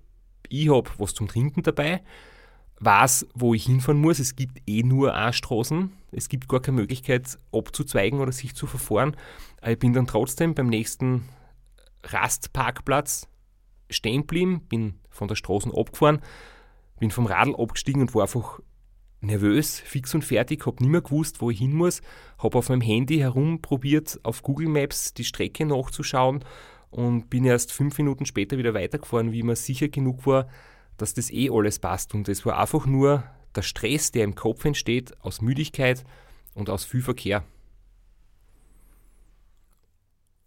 [0.49, 2.03] ich habe was zum Trinken dabei,
[2.81, 4.19] weiß, wo ich hinfahren muss.
[4.19, 5.93] Es gibt eh nur A-Straßen.
[6.13, 9.17] Es gibt gar keine Möglichkeit abzuzweigen oder sich zu verfahren.
[9.67, 11.29] Ich bin dann trotzdem beim nächsten
[12.05, 13.29] Rastparkplatz
[13.91, 16.21] stehen geblieben, bin von der Straße abgefahren,
[16.99, 18.61] bin vom Radl abgestiegen und war einfach
[19.21, 22.01] nervös, fix und fertig, habe nicht mehr gewusst, wo ich hin muss,
[22.39, 26.45] habe auf meinem Handy herumprobiert, auf Google Maps die Strecke nachzuschauen
[26.91, 30.49] und bin erst fünf Minuten später wieder weitergefahren, wie mir sicher genug war,
[30.97, 32.15] dass das eh alles passt.
[32.15, 33.25] Und es war einfach nur
[33.55, 36.05] der Stress, der im Kopf entsteht, aus Müdigkeit
[36.55, 37.45] und aus viel Verkehr.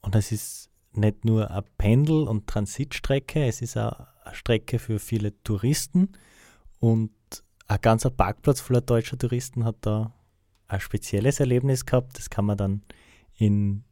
[0.01, 4.99] Und es ist nicht nur eine Pendel- und Transitstrecke, es ist auch eine Strecke für
[4.99, 6.09] viele Touristen.
[6.79, 7.11] Und
[7.67, 10.13] ein ganzer Parkplatz voller deutscher Touristen hat da
[10.67, 12.17] ein spezielles Erlebnis gehabt.
[12.17, 12.83] Das kann man dann
[13.35, 13.85] in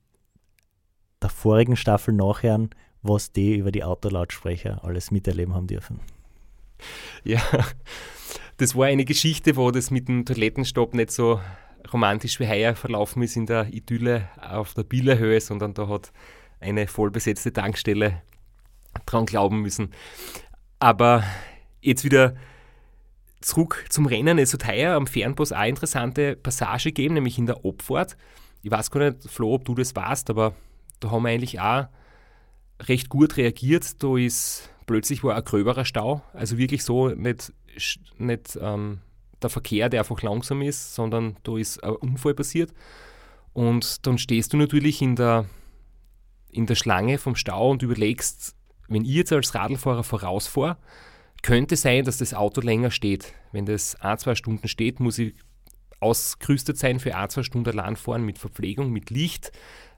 [1.21, 2.69] der vorigen Staffel nachhören,
[3.01, 5.99] was die über die Autolautsprecher alles miterleben haben dürfen.
[7.23, 7.41] Ja,
[8.57, 11.39] das war eine Geschichte, wo das mit dem Toilettenstopp nicht so
[11.91, 16.12] romantisch wie heuer verlaufen ist in der Idylle auf der Bielerhöhe, sondern da hat
[16.60, 18.21] eine vollbesetzte Tankstelle
[19.05, 19.91] dran glauben müssen.
[20.79, 21.23] Aber
[21.81, 22.36] jetzt wieder
[23.41, 24.38] zurück zum Rennen.
[24.38, 28.15] Es hat heuer am Fernbus auch eine interessante Passage gegeben, nämlich in der Abfahrt.
[28.62, 30.53] Ich weiß gar nicht, Flo, ob du das warst, aber
[31.02, 31.88] da haben wir eigentlich auch
[32.80, 34.02] recht gut reagiert.
[34.02, 37.54] Da ist plötzlich war ein gröberer Stau, also wirklich so nicht,
[38.18, 39.02] nicht ähm,
[39.42, 42.74] der Verkehr, der einfach langsam ist, sondern da ist ein Unfall passiert.
[43.54, 45.46] Und dann stehst du natürlich in der,
[46.50, 48.56] in der Schlange vom Stau und überlegst,
[48.88, 50.78] wenn ich jetzt als Radlfahrer vorausfahre,
[51.44, 53.34] könnte sein, dass das Auto länger steht.
[53.52, 55.34] Wenn das ein, zwei Stunden steht, muss ich
[56.00, 59.52] ausgerüstet sein für ein, zwei Stunden allein fahren mit Verpflegung, mit Licht,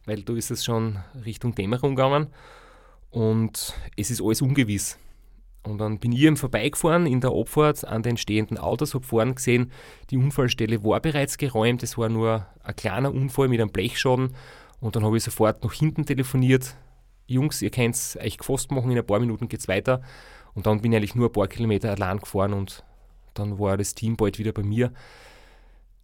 [0.05, 2.27] weil da ist es schon Richtung Dämmerung gegangen
[3.09, 4.97] und es ist alles ungewiss.
[5.63, 9.33] Und dann bin ich eben vorbeigefahren in der Abfahrt an den stehenden Autos, habe vorne
[9.33, 9.71] gesehen,
[10.09, 14.35] die Unfallstelle war bereits geräumt, es war nur ein kleiner Unfall mit einem Blechschaden
[14.81, 16.75] und dann habe ich sofort nach hinten telefoniert.
[17.27, 20.01] Jungs, ihr könnt es euch gefasst machen, in ein paar Minuten geht es weiter.
[20.53, 22.83] Und dann bin ich eigentlich nur ein paar Kilometer allein gefahren und
[23.33, 24.91] dann war das Team bald wieder bei mir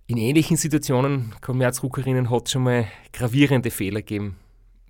[0.09, 1.35] in ähnlichen Situationen,
[1.71, 4.37] zurückerinnern, hat es schon mal gravierende Fehler gegeben,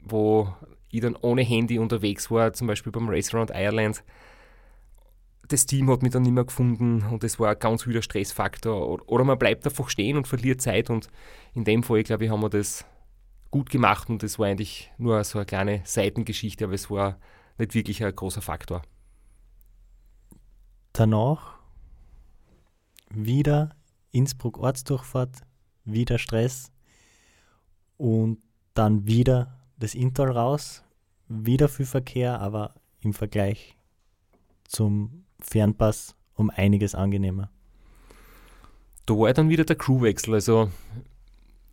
[0.02, 0.54] wo
[0.90, 4.02] ich dann ohne Handy unterwegs war, zum Beispiel beim Race Around Ireland.
[5.50, 9.10] das Team hat mich dann nicht mehr gefunden und das war ein ganz wieder Stressfaktor.
[9.10, 11.10] Oder man bleibt einfach stehen und verliert Zeit und
[11.54, 12.86] in dem Fall, glaube ich, haben wir das
[13.52, 17.20] gut gemacht und das war eigentlich nur so eine kleine Seitengeschichte, aber es war
[17.58, 18.84] nicht wirklich ein großer Faktor.
[20.94, 21.58] Danach
[23.10, 23.76] wieder
[24.12, 25.42] Innsbruck Ortsdurchfahrt,
[25.86, 26.72] wieder Stress
[27.98, 28.40] und
[28.74, 30.84] dann wieder das Intal raus,
[31.28, 33.78] wieder viel Verkehr, aber im Vergleich
[34.66, 37.50] zum Fernpass um einiges angenehmer.
[39.06, 40.34] Da war dann wieder der Crewwechsel.
[40.34, 40.70] Also,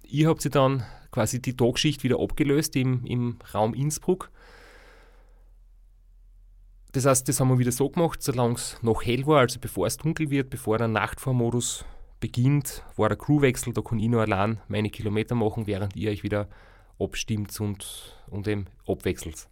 [0.05, 4.31] ihr habt sie dann quasi die Tagschicht wieder abgelöst im, im Raum Innsbruck.
[6.93, 9.87] Das heißt, das haben wir wieder so gemacht, solange es noch hell war, also bevor
[9.87, 11.85] es dunkel wird, bevor der Nachtfahrmodus
[12.21, 16.23] beginnt, war der Crewwechsel, da kann ich nur allein meine Kilometer machen, während ihr euch
[16.23, 16.49] wieder
[16.99, 19.49] abstimmt und, und eben abwechselt.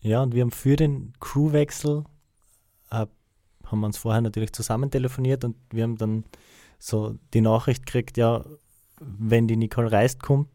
[0.00, 2.04] Ja, und wir haben für den Crewwechsel
[2.90, 3.06] äh,
[3.66, 6.24] haben wir uns vorher natürlich zusammen telefoniert und wir haben dann
[6.78, 8.44] so die Nachricht gekriegt, ja,
[9.00, 10.48] wenn die Nicole Reist kommt,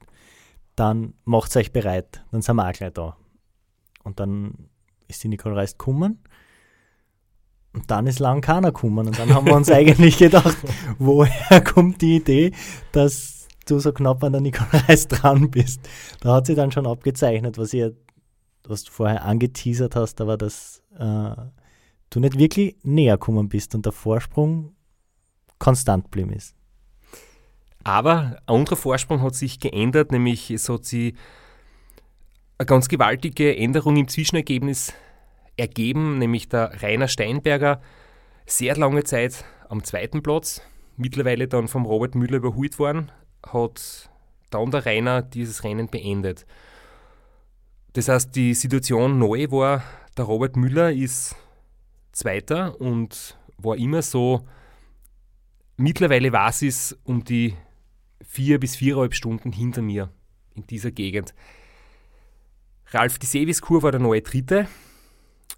[0.75, 3.17] dann macht euch bereit, dann sind wir auch gleich da.
[4.03, 4.69] Und dann
[5.07, 6.19] ist die Nicole Reist gekommen
[7.77, 10.57] und dann ist lang keiner gekommen und dann haben wir uns eigentlich gedacht,
[10.97, 12.51] woher kommt die Idee,
[12.91, 14.41] dass du so knapp an der
[14.87, 15.87] Reist dran bist.
[16.19, 17.95] Da hat sie dann schon abgezeichnet, was ihr,
[18.63, 21.35] was du vorher angeteasert hast, aber dass äh,
[22.09, 24.75] du nicht wirklich näher gekommen bist und der Vorsprung
[25.59, 26.55] konstant geblieben ist.
[27.83, 31.13] Aber ein anderer Vorsprung hat sich geändert, nämlich es hat sich
[32.57, 34.93] eine ganz gewaltige Änderung im Zwischenergebnis
[35.57, 37.81] ergeben, nämlich der Rainer Steinberger
[38.45, 40.61] sehr lange Zeit am zweiten Platz,
[40.95, 43.11] mittlerweile dann vom Robert Müller überholt worden,
[43.45, 44.09] hat
[44.49, 46.45] dann der Rainer dieses Rennen beendet.
[47.93, 49.83] Das heißt, die Situation neu war,
[50.17, 51.35] der Robert Müller ist
[52.11, 54.47] Zweiter und war immer so,
[55.75, 57.55] mittlerweile war es um die
[58.25, 60.11] vier bis viereinhalb Stunden hinter mir
[60.55, 61.33] in dieser Gegend.
[62.87, 64.67] Ralf Giseviskur war der neue Dritte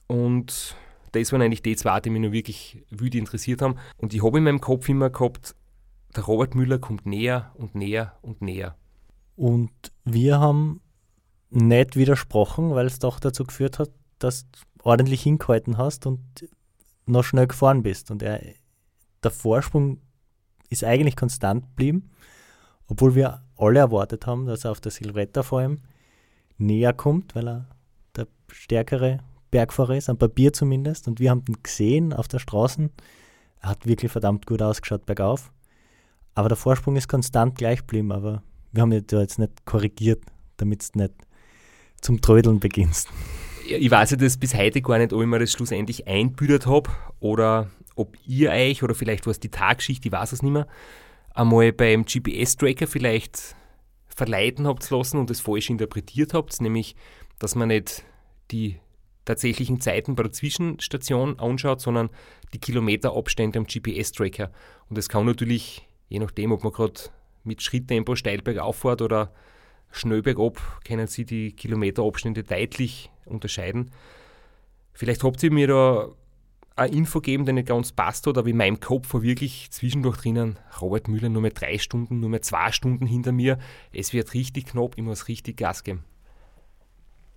[0.10, 0.76] und
[1.12, 3.76] das waren eigentlich die zwei, die mich nur wirklich wütend interessiert haben.
[3.98, 5.56] Und ich habe in meinem Kopf immer gehabt,
[6.16, 8.76] der Robert Müller kommt näher und näher und näher.
[9.36, 9.72] Und
[10.06, 10.82] wir haben
[11.52, 16.20] nicht widersprochen, weil es doch dazu geführt hat, dass du ordentlich hingehalten hast und
[17.06, 18.10] noch schnell gefahren bist.
[18.10, 18.42] Und er,
[19.24, 20.02] der Vorsprung
[20.70, 22.10] ist eigentlich konstant geblieben,
[22.88, 25.82] obwohl wir alle erwartet haben, dass er auf der Silvretta vor allem
[26.58, 27.68] näher kommt, weil er
[28.16, 29.20] der stärkere
[29.52, 31.08] Bergfahrer ist, am Papier zumindest.
[31.08, 32.90] Und wir haben ihn gesehen auf der Straße.
[33.62, 35.52] Er hat wirklich verdammt gut ausgeschaut bergauf.
[36.36, 38.12] Aber der Vorsprung ist konstant gleich geblieben.
[38.12, 40.24] Aber wir haben ihn da jetzt nicht korrigiert,
[40.58, 41.14] damit du nicht
[42.02, 43.10] zum Trödeln beginnst.
[43.68, 46.90] Ich weiß ja das bis heute gar nicht, ob ich mir das schlussendlich einbüdert habe
[47.20, 50.68] oder ob ihr euch oder vielleicht war es die Tagschicht, ich weiß es nicht mehr,
[51.36, 53.56] einmal beim GPS-Tracker vielleicht
[54.08, 56.96] verleiten habt lassen und es falsch interpretiert habt, nämlich,
[57.38, 58.04] dass man nicht
[58.52, 58.80] die
[59.26, 62.10] tatsächlichen Zeiten bei der Zwischenstation anschaut, sondern
[62.54, 64.52] die Kilometerabstände am GPS-Tracker.
[64.90, 67.02] Und das kann natürlich, je nachdem, ob man gerade
[67.44, 69.34] mit Schritttempo steil bergauf fährt oder
[69.92, 73.92] schnell bergab, können Sie die Kilometerabstände deutlich unterscheiden.
[74.94, 76.10] Vielleicht habt ihr mir da
[76.76, 80.18] eine Info geben, die nicht ganz passt hat, aber in meinem Kopf war wirklich zwischendurch
[80.18, 83.60] drinnen, Robert Müller nur mehr drei Stunden, nur mehr zwei Stunden hinter mir.
[83.92, 86.04] Es wird richtig knapp, ich muss richtig Gas geben.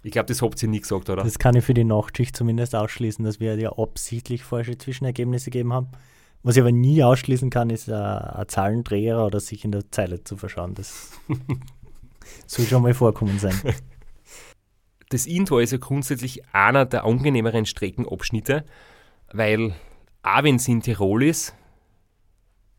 [0.03, 1.23] Ich glaube, das habt ihr nie gesagt, oder?
[1.23, 5.73] Das kann ich für die Nachtschicht zumindest ausschließen, dass wir ja absichtlich falsche Zwischenergebnisse gegeben
[5.73, 5.89] haben.
[6.43, 10.25] Was ich aber nie ausschließen kann, ist äh, ein Zahlendreher oder sich in der Zeile
[10.25, 10.75] zu verschauen.
[10.75, 11.11] Das
[12.47, 13.55] soll schon mal vorkommen sein.
[15.11, 18.65] Das Intor ist ja grundsätzlich einer der angenehmeren Streckenabschnitte
[19.33, 19.75] weil
[20.23, 21.55] auch wenn es in Tirol ist,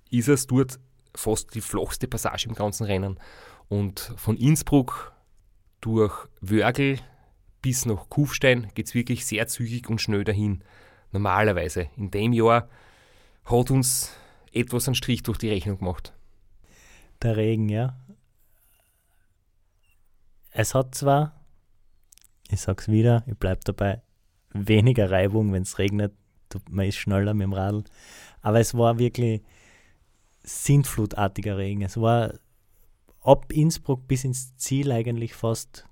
[0.10, 0.80] ist es dort
[1.16, 3.20] fast die flachste Passage im ganzen Rennen.
[3.68, 5.14] Und von Innsbruck
[5.82, 7.00] durch Wörgl
[7.63, 10.63] bis nach Kufstein geht es wirklich sehr zügig und schnell dahin.
[11.12, 11.88] Normalerweise.
[11.95, 12.69] In dem Jahr
[13.45, 14.12] hat uns
[14.52, 16.13] etwas einen Strich durch die Rechnung gemacht.
[17.21, 17.97] Der Regen, ja.
[20.52, 21.41] Es hat zwar,
[22.49, 24.02] ich sag's wieder, ich bleib dabei,
[24.52, 26.13] weniger Reibung, wenn es regnet,
[26.69, 27.86] man ist schneller mit dem Radl.
[28.41, 29.41] Aber es war wirklich
[30.43, 31.82] sintflutartiger Regen.
[31.82, 32.34] Es war
[33.21, 35.88] ab Innsbruck bis ins Ziel eigentlich fast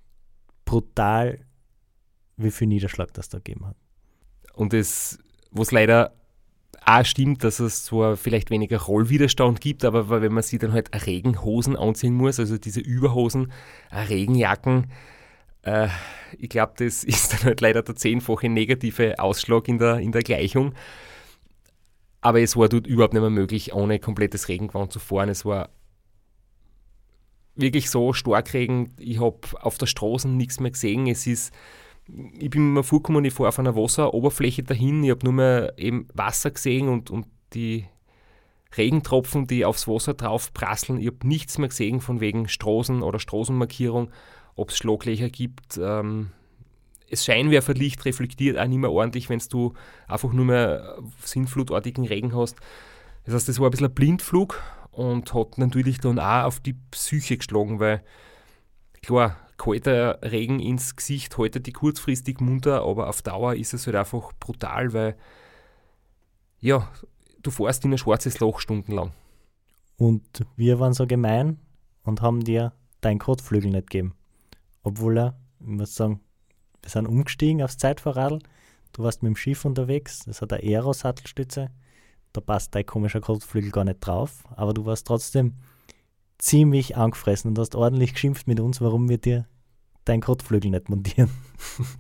[0.66, 1.46] brutal,
[2.44, 3.76] wie viel Niederschlag das da gegeben hat.
[4.54, 5.20] Und das,
[5.52, 6.14] was leider
[6.86, 11.06] auch stimmt, dass es zwar vielleicht weniger Rollwiderstand gibt, aber wenn man sich dann halt
[11.06, 13.52] Regenhosen anziehen muss, also diese Überhosen,
[13.92, 14.88] Regenjacken,
[15.64, 15.90] äh,
[16.38, 20.24] ich glaube, das ist dann halt leider der zehnfache negative Ausschlag in der, in der
[20.24, 20.74] Gleichung.
[22.22, 25.30] Aber es war dort überhaupt nicht mehr möglich, ohne komplettes Regengewand zu fahren.
[25.30, 25.70] Es war
[27.56, 28.94] wirklich so Starkregen.
[29.00, 31.08] Ich habe auf der Straße nichts mehr gesehen.
[31.08, 31.52] Es ist,
[32.40, 35.04] ich bin mir vorgekommen, ich fahre auf einer Wasseroberfläche dahin.
[35.04, 37.86] Ich habe nur mehr eben Wasser gesehen und, und die
[38.78, 41.00] Regentropfen, die aufs Wasser drauf prasseln.
[41.00, 44.12] Ich habe nichts mehr gesehen von wegen Straßen oder Straßenmarkierung,
[44.56, 45.80] ob es Schlaglöcher gibt.
[45.82, 46.32] Ähm,
[47.10, 49.74] das Scheinwerferlicht reflektiert auch nicht mehr ordentlich, wenn du
[50.08, 52.56] einfach nur mehr sinnflutartigen Regen hast.
[53.26, 56.76] Das heißt, das war ein bisschen ein Blindflug und hat natürlich dann auch auf die
[56.92, 58.02] Psyche geschlagen, weil
[59.02, 63.96] klar, kalter Regen ins Gesicht haltet die kurzfristig munter, aber auf Dauer ist es halt
[63.96, 65.16] einfach brutal, weil
[66.60, 66.88] ja,
[67.42, 69.12] du fährst in ein schwarzes Loch stundenlang.
[69.98, 71.60] Und wir waren so gemein
[72.04, 74.16] und haben dir deinen Kotflügel nicht gegeben.
[74.84, 76.22] Obwohl er, ich muss sagen,
[76.82, 78.40] wir sind umgestiegen aufs Zeitfahrradl.
[78.94, 81.70] Du warst mit dem Schiff unterwegs, das hat eine Aero-Sattelstütze.
[82.34, 85.56] Da passt dein komischer Kotflügel gar nicht drauf, aber du warst trotzdem
[86.42, 89.48] ziemlich angefressen und hast ordentlich geschimpft mit uns, warum wir dir
[90.06, 91.30] deinen Kotflügel nicht montieren.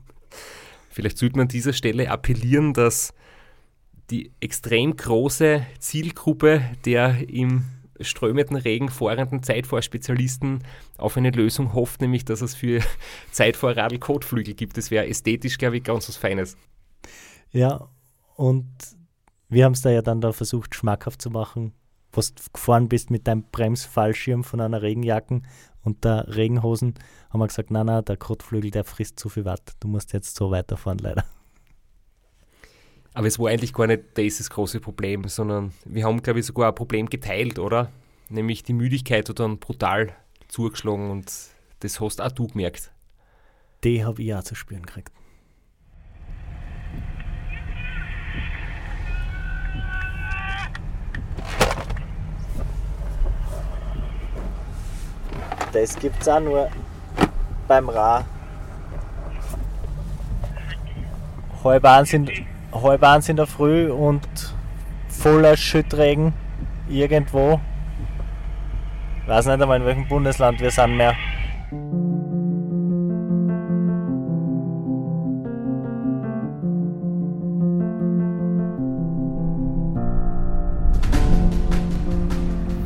[0.89, 3.13] Vielleicht sollte man an dieser Stelle appellieren, dass
[4.09, 7.65] die extrem große Zielgruppe der im
[8.01, 10.63] strömenden Regen fahrenden Zeitfahrspezialisten
[10.97, 12.81] auf eine Lösung hofft, nämlich dass es für
[13.31, 14.75] Zeitfahrradl Kotflügel gibt.
[14.75, 16.57] Das wäre ästhetisch, glaube ich, ganz was Feines.
[17.51, 17.89] Ja,
[18.35, 18.67] und
[19.49, 21.73] wir haben es da ja dann da versucht, schmackhaft zu machen,
[22.13, 25.45] was du gefahren bist mit deinem Bremsfallschirm von einer Regenjacken
[25.83, 26.95] und der Regenhosen,
[27.29, 29.73] haben wir gesagt, nein, nein, der Kotflügel, der frisst zu viel Watt.
[29.79, 31.23] Du musst jetzt so weiterfahren, leider.
[33.13, 36.45] Aber es war eigentlich gar nicht das, das große Problem, sondern wir haben, glaube ich,
[36.45, 37.91] sogar ein Problem geteilt, oder?
[38.29, 40.15] Nämlich die Müdigkeit hat dann brutal
[40.47, 41.31] zugeschlagen und
[41.79, 42.91] das hast auch du gemerkt.
[43.83, 45.11] Die habe ich auch zu spüren gekriegt.
[55.71, 56.67] Das gibt es auch nur
[57.67, 58.25] beim Ra.
[61.63, 62.29] Halb eins sind
[63.29, 64.27] in der Früh und
[65.07, 66.33] voller Schüttregen
[66.89, 67.59] irgendwo.
[69.21, 71.15] Ich weiß nicht einmal in welchem Bundesland wir sind mehr.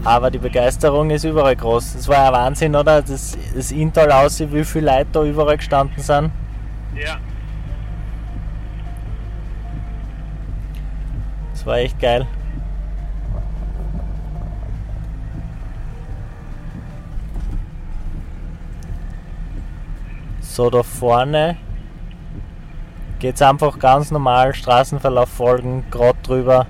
[0.06, 1.96] Aber die Begeisterung ist überall groß.
[1.96, 3.02] Es war ja Wahnsinn, oder?
[3.02, 6.32] Das, das Intal aussieht, wie viele Leute da überall gestanden sind.
[6.96, 7.18] Ja.
[11.52, 12.28] Das war echt geil.
[20.40, 21.58] So, da vorne
[23.18, 26.68] geht es einfach ganz normal, Straßenverlauf folgen, gerade drüber.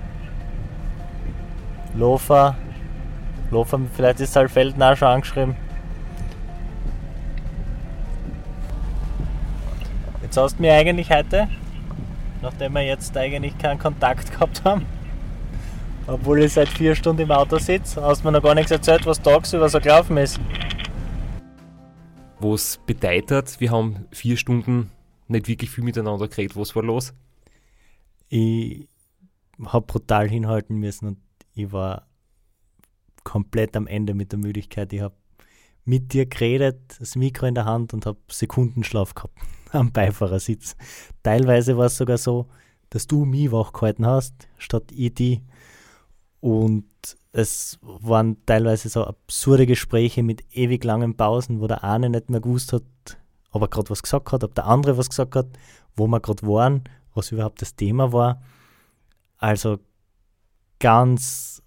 [1.94, 2.56] Lofer,
[3.50, 5.56] Lofer, vielleicht ist Saalfelden auch schon angeschrieben.
[10.22, 11.48] Jetzt hast du mir eigentlich heute
[12.46, 14.86] nachdem wir jetzt eigentlich keinen Kontakt gehabt haben.
[16.06, 19.04] Obwohl ich seit vier Stunden im Auto sitze, hast du mir noch gar nichts erzählt,
[19.06, 20.38] was tagsüber so gelaufen ist.
[22.38, 24.92] Was bedeutet, wir haben vier Stunden
[25.26, 26.56] nicht wirklich viel miteinander geredet.
[26.56, 27.12] Was war los?
[28.28, 28.86] Ich
[29.64, 31.18] habe brutal hinhalten müssen und
[31.54, 32.06] ich war
[33.26, 34.92] komplett am Ende mit der Müdigkeit.
[34.92, 35.16] Ich habe
[35.84, 39.36] mit dir geredet, das Mikro in der Hand und habe Sekundenschlaf gehabt
[39.72, 40.76] am Beifahrersitz.
[41.24, 42.46] Teilweise war es sogar so,
[42.88, 45.42] dass du mich wach gehalten hast, statt ich die.
[46.40, 46.86] Und
[47.32, 52.40] es waren teilweise so absurde Gespräche mit ewig langen Pausen, wo der eine nicht mehr
[52.40, 52.84] gewusst hat,
[53.50, 55.48] ob er gerade was gesagt hat, ob der andere was gesagt hat,
[55.96, 58.40] wo wir gerade waren, was überhaupt das Thema war.
[59.38, 59.78] Also
[60.78, 61.62] ganz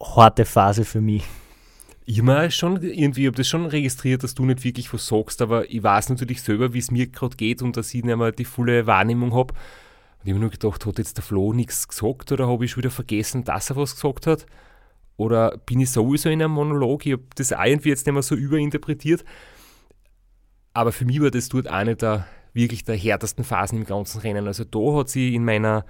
[0.00, 1.24] harte Phase für mich.
[2.06, 5.70] Ich habe schon irgendwie, habe das schon registriert, dass du nicht wirklich was sagst, aber
[5.70, 8.44] ich weiß natürlich selber, wie es mir gerade geht und dass ich nicht mehr die
[8.44, 9.54] volle Wahrnehmung habe.
[9.54, 12.82] Und ich habe nur gedacht, hat jetzt der Flo nichts gesagt oder habe ich schon
[12.82, 14.46] wieder vergessen, dass er was gesagt hat?
[15.16, 17.06] Oder bin ich sowieso in einem Monolog?
[17.06, 19.24] Ich habe das irgendwie jetzt nicht mehr so überinterpretiert.
[20.72, 24.46] Aber für mich war das dort eine der wirklich der härtesten Phasen im ganzen Rennen.
[24.46, 25.84] Also da hat sie in meiner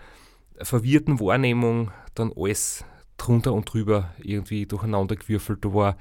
[0.60, 2.84] verwirrten Wahrnehmung dann alles
[3.20, 5.64] drunter und drüber irgendwie durcheinander gewürfelt.
[5.64, 5.96] Da war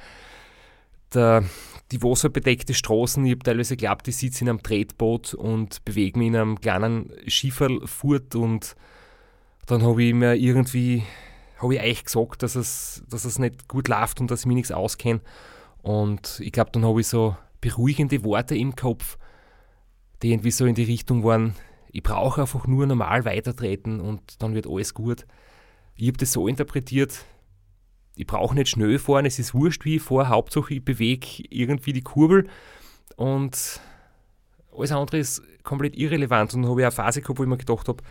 [1.13, 1.43] der,
[1.91, 6.28] die wasserbedeckte Straßen, ich habe teilweise geglaubt, ich sitze in einem Tretboot und bewege mich
[6.28, 8.76] in einem kleinen Schifferl fort und
[9.65, 11.03] dann habe ich mir irgendwie,
[11.57, 14.55] habe ich euch gesagt, dass es, dass es nicht gut läuft und dass ich mich
[14.55, 15.22] nichts auskenne.
[15.82, 19.17] Und ich glaube, dann habe ich so beruhigende Worte im Kopf,
[20.22, 21.55] die irgendwie so in die Richtung waren,
[21.91, 25.26] ich brauche einfach nur normal weitertreten und dann wird alles gut
[26.00, 27.26] Ich habe das so interpretiert,
[28.16, 31.93] ich brauche nicht schnell fahren, es ist wurscht, wie ich fahre, Hauptsache ich bewege irgendwie
[31.93, 32.47] die Kurbel
[33.16, 33.80] und
[34.76, 36.54] alles andere ist komplett irrelevant.
[36.54, 38.04] Und dann habe ich eine Phase gehabt, wo ich mir gedacht habe,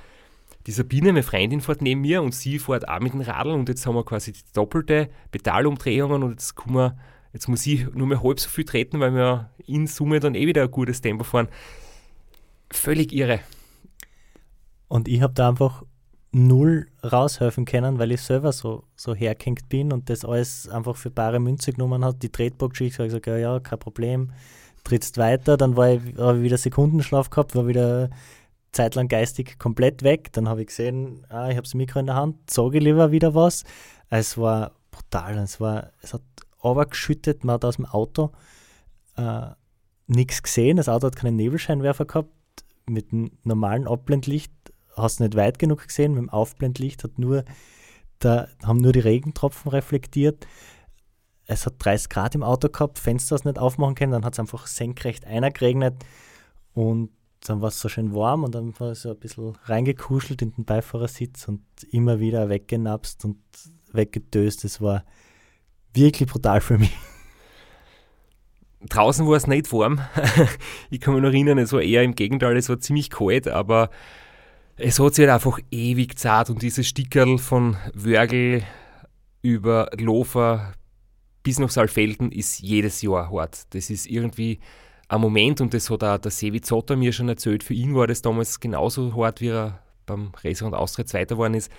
[0.67, 3.69] die Sabine, meine Freundin, fährt neben mir und sie fährt auch mit dem Radl und
[3.69, 6.97] jetzt haben wir quasi die doppelte Pedalumdrehungen und jetzt, wir,
[7.33, 10.47] jetzt muss ich nur mehr halb so viel treten, weil wir in Summe dann eh
[10.47, 11.49] wieder ein gutes Tempo fahren.
[12.71, 13.41] Völlig irre.
[14.89, 15.85] Und ich habe da einfach
[16.33, 21.11] null raushelfen können, weil ich selber so, so hergehängt bin und das alles einfach für
[21.11, 22.23] bare Münze genommen hat.
[22.23, 24.33] Die Tretbox-Geschichte habe ich gesagt, ja, ja, kein Problem,
[24.85, 25.57] trittst weiter.
[25.57, 28.11] Dann war ich, habe ich wieder Sekundenschlaf gehabt, war wieder
[28.73, 30.33] zeitlang geistig komplett weg.
[30.33, 33.35] Dann habe ich gesehen, ah, ich habe das Mikro in der Hand, sage lieber wieder
[33.35, 33.65] was.
[34.11, 36.23] Es war brutal, es, war, es hat
[36.91, 38.33] geschüttet, man hat aus dem Auto
[39.17, 39.47] äh,
[40.07, 40.77] nichts gesehen.
[40.77, 42.31] Das Auto hat keinen Nebelscheinwerfer gehabt.
[42.87, 44.51] Mit einem normalen Abblendlicht
[44.99, 46.15] hast du nicht weit genug gesehen.
[46.15, 47.45] Mit dem Aufblendlicht hat nur,
[48.19, 50.47] da haben nur die Regentropfen reflektiert.
[51.47, 54.41] Es hat 30 Grad im Auto gehabt, Fenster hast nicht aufmachen können, dann hat es
[54.41, 55.95] einfach senkrecht einer geregnet
[56.75, 57.11] und
[57.47, 60.53] dann war es so schön warm und dann war es so ein bisschen reingekuschelt in
[60.53, 63.39] den Beifahrersitz und immer wieder weggenapst und
[63.93, 64.65] weggetöst.
[64.65, 65.05] Das war
[65.95, 66.97] wirklich brutal für mich.
[68.89, 70.01] Draußen war es nicht warm.
[70.91, 73.91] ich kann mich noch erinnern, es war eher im Gegenteil, es war ziemlich kalt, aber
[74.79, 78.63] es hat sich halt einfach ewig zart und dieses Stickerl von Wörgl
[79.43, 80.73] über Lofer
[81.43, 83.75] bis nach Saalfelden ist jedes Jahr hart.
[83.75, 84.61] Das ist irgendwie
[85.09, 87.65] ein Moment und das hat auch der Sevi Zotter mir schon erzählt.
[87.65, 91.73] Für ihn war das damals genauso hart, wie er beim Restaurant Austria Zweiter geworden ist.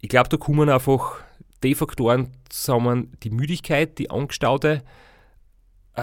[0.00, 1.16] Ich glaube, da kommen einfach
[1.62, 4.82] die Faktoren zusammen, die Müdigkeit, die angestaute,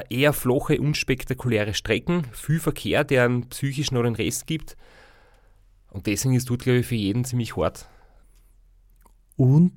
[0.09, 4.77] eher flache, unspektakuläre Strecken, viel Verkehr, der einen psychisch noch den Rest gibt.
[5.97, 7.89] Und deswegen ist dort, glaube ich, für jeden ziemlich hart.
[9.35, 9.73] Und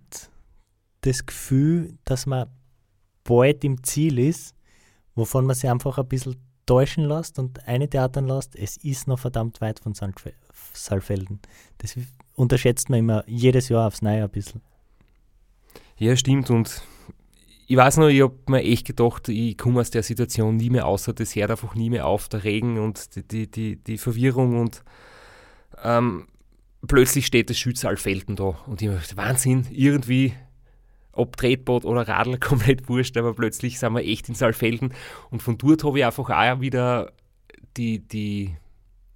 [1.01, 2.51] das Gefühl, dass man
[3.25, 4.55] bald im Ziel ist,
[5.15, 9.19] wovon man sich einfach ein bisschen täuschen lässt und eine Theatern lässt, es ist noch
[9.19, 11.41] verdammt weit von Saalfelden.
[11.79, 11.97] Das
[12.35, 14.61] unterschätzt man immer jedes Jahr aufs Neue ein bisschen.
[15.97, 16.51] Ja, stimmt.
[16.51, 16.83] Und
[17.67, 20.87] ich weiß noch, ich habe mir echt gedacht, ich komme aus der Situation nie mehr
[20.87, 24.61] außer das hört einfach nie mehr auf, der Regen und die, die, die, die Verwirrung
[24.61, 24.85] und
[25.83, 26.27] ähm,
[26.87, 30.35] plötzlich steht das Schützalfelden da und ich habe Wahnsinn, irgendwie
[31.13, 34.95] ob Tretboot oder Radl, komplett wurscht, aber plötzlich sind wir echt in Saalfelden
[35.31, 37.13] und von dort habe ich einfach auch wieder
[37.77, 38.55] die, die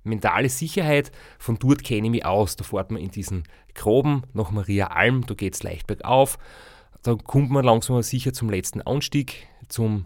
[0.03, 3.45] mentale Sicherheit, von dort kenne ich mich aus, da fährt man in diesen
[3.75, 6.39] Groben nach Maria Alm, da geht es leicht bergauf,
[7.03, 10.05] dann kommt man langsam aber sicher zum letzten Anstieg, zum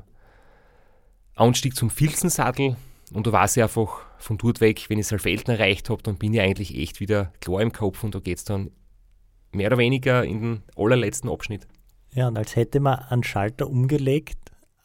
[1.35, 2.77] Anstieg zum Filzensattel
[3.13, 6.35] und da weiß ich einfach von dort weg, wenn ich Saalfelden erreicht habe, dann bin
[6.35, 8.71] ich eigentlich echt wieder klar im Kopf und da geht es dann
[9.53, 11.67] mehr oder weniger in den allerletzten Abschnitt.
[12.13, 14.39] Ja, und als hätte man einen Schalter umgelegt,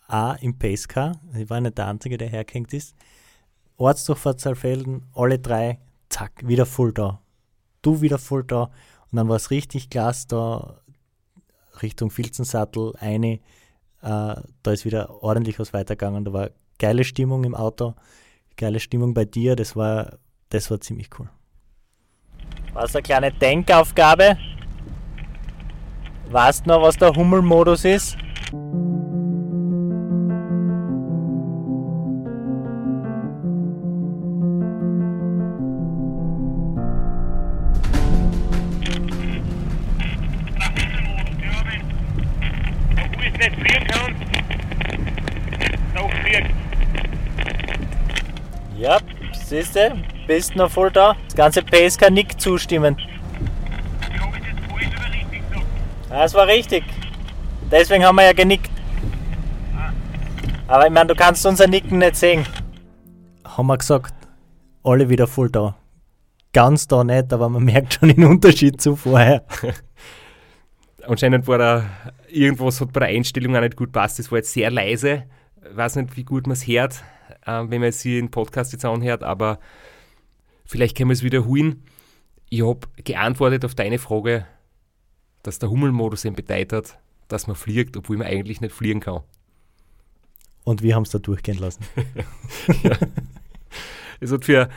[0.07, 2.95] auch im Pacecar, ich war nicht der Einzige, der hergehängt ist,
[3.77, 7.21] Ortsdorf Zalfelden, alle drei, zack, wieder voll da.
[7.81, 8.63] Du wieder voll da.
[9.11, 10.81] Und dann war es richtig klasse da
[11.81, 13.39] Richtung Filzensattel, eine, äh,
[14.01, 16.23] da ist wieder ordentlich was weitergegangen.
[16.23, 16.51] Da war
[16.83, 17.93] geile Stimmung im Auto,
[18.57, 20.17] geile Stimmung bei dir, das war,
[20.49, 21.29] das war ziemlich cool.
[22.73, 24.37] War es eine kleine Denkaufgabe?
[26.29, 28.17] Weißt du noch, was der Hummelmodus ist?
[48.83, 48.99] Ja,
[49.31, 49.95] siehst du,
[50.27, 51.15] bist noch voll da.
[51.27, 52.97] Das ganze Pace kann nicht zustimmen.
[56.09, 56.83] Das war richtig.
[57.71, 58.69] Deswegen haben wir ja genickt.
[60.67, 62.45] Aber ich meine, du kannst unser Nicken nicht sehen.
[63.45, 64.13] Haben wir gesagt,
[64.83, 65.77] alle wieder voll da.
[66.51, 69.45] Ganz da nicht, aber man merkt schon den Unterschied zu vorher.
[71.07, 71.85] Anscheinend war da
[72.27, 74.19] irgendwas hat bei der Einstellung auch nicht gut passt.
[74.19, 75.23] Das war jetzt sehr leise.
[75.71, 77.01] Ich weiß nicht, wie gut man es hört,
[77.45, 79.59] äh, wenn man es hier im Podcast jetzt anhört, aber
[80.65, 81.83] vielleicht können wir es wiederholen.
[82.49, 84.45] Ich habe geantwortet auf deine Frage,
[85.41, 89.21] dass der Hummelmodus eben bedeutet, dass man fliegt, obwohl man eigentlich nicht fliegen kann.
[90.63, 91.85] Und wir haben es da durchgehen lassen.
[92.83, 92.97] ja.
[94.19, 94.69] Es hat für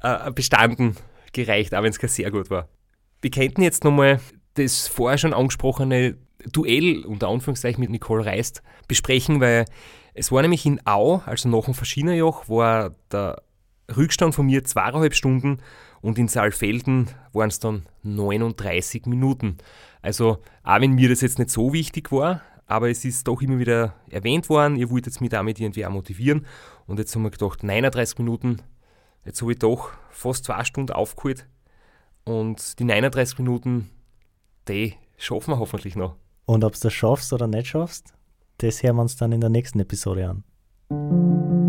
[0.00, 0.96] äh, bestanden
[1.34, 2.68] gereicht, auch wenn es kein sehr gut war.
[3.20, 4.18] Wir könnten jetzt nochmal
[4.54, 6.16] das vorher schon angesprochene
[6.50, 9.66] Duell unter Anführungszeichen mit Nicole Reist besprechen, weil
[10.14, 13.42] es war nämlich in Au, also nach dem Verschienerjoch, war der
[13.94, 15.58] Rückstand von mir zweieinhalb Stunden
[16.00, 19.58] und in Saalfelden waren es dann 39 Minuten.
[20.02, 23.58] Also, auch wenn mir das jetzt nicht so wichtig war, aber es ist doch immer
[23.58, 26.46] wieder erwähnt worden, ihr wolltet mich damit irgendwie auch motivieren.
[26.86, 28.62] Und jetzt haben wir gedacht, 39 Minuten,
[29.24, 31.46] jetzt habe ich doch fast zwei Stunden aufgeholt.
[32.24, 33.90] Und die 39 Minuten,
[34.68, 36.16] die schaffen wir hoffentlich noch.
[36.46, 38.14] Und ob du das schaffst oder nicht schaffst,
[38.58, 40.28] das hören wir uns dann in der nächsten Episode
[40.90, 41.63] an.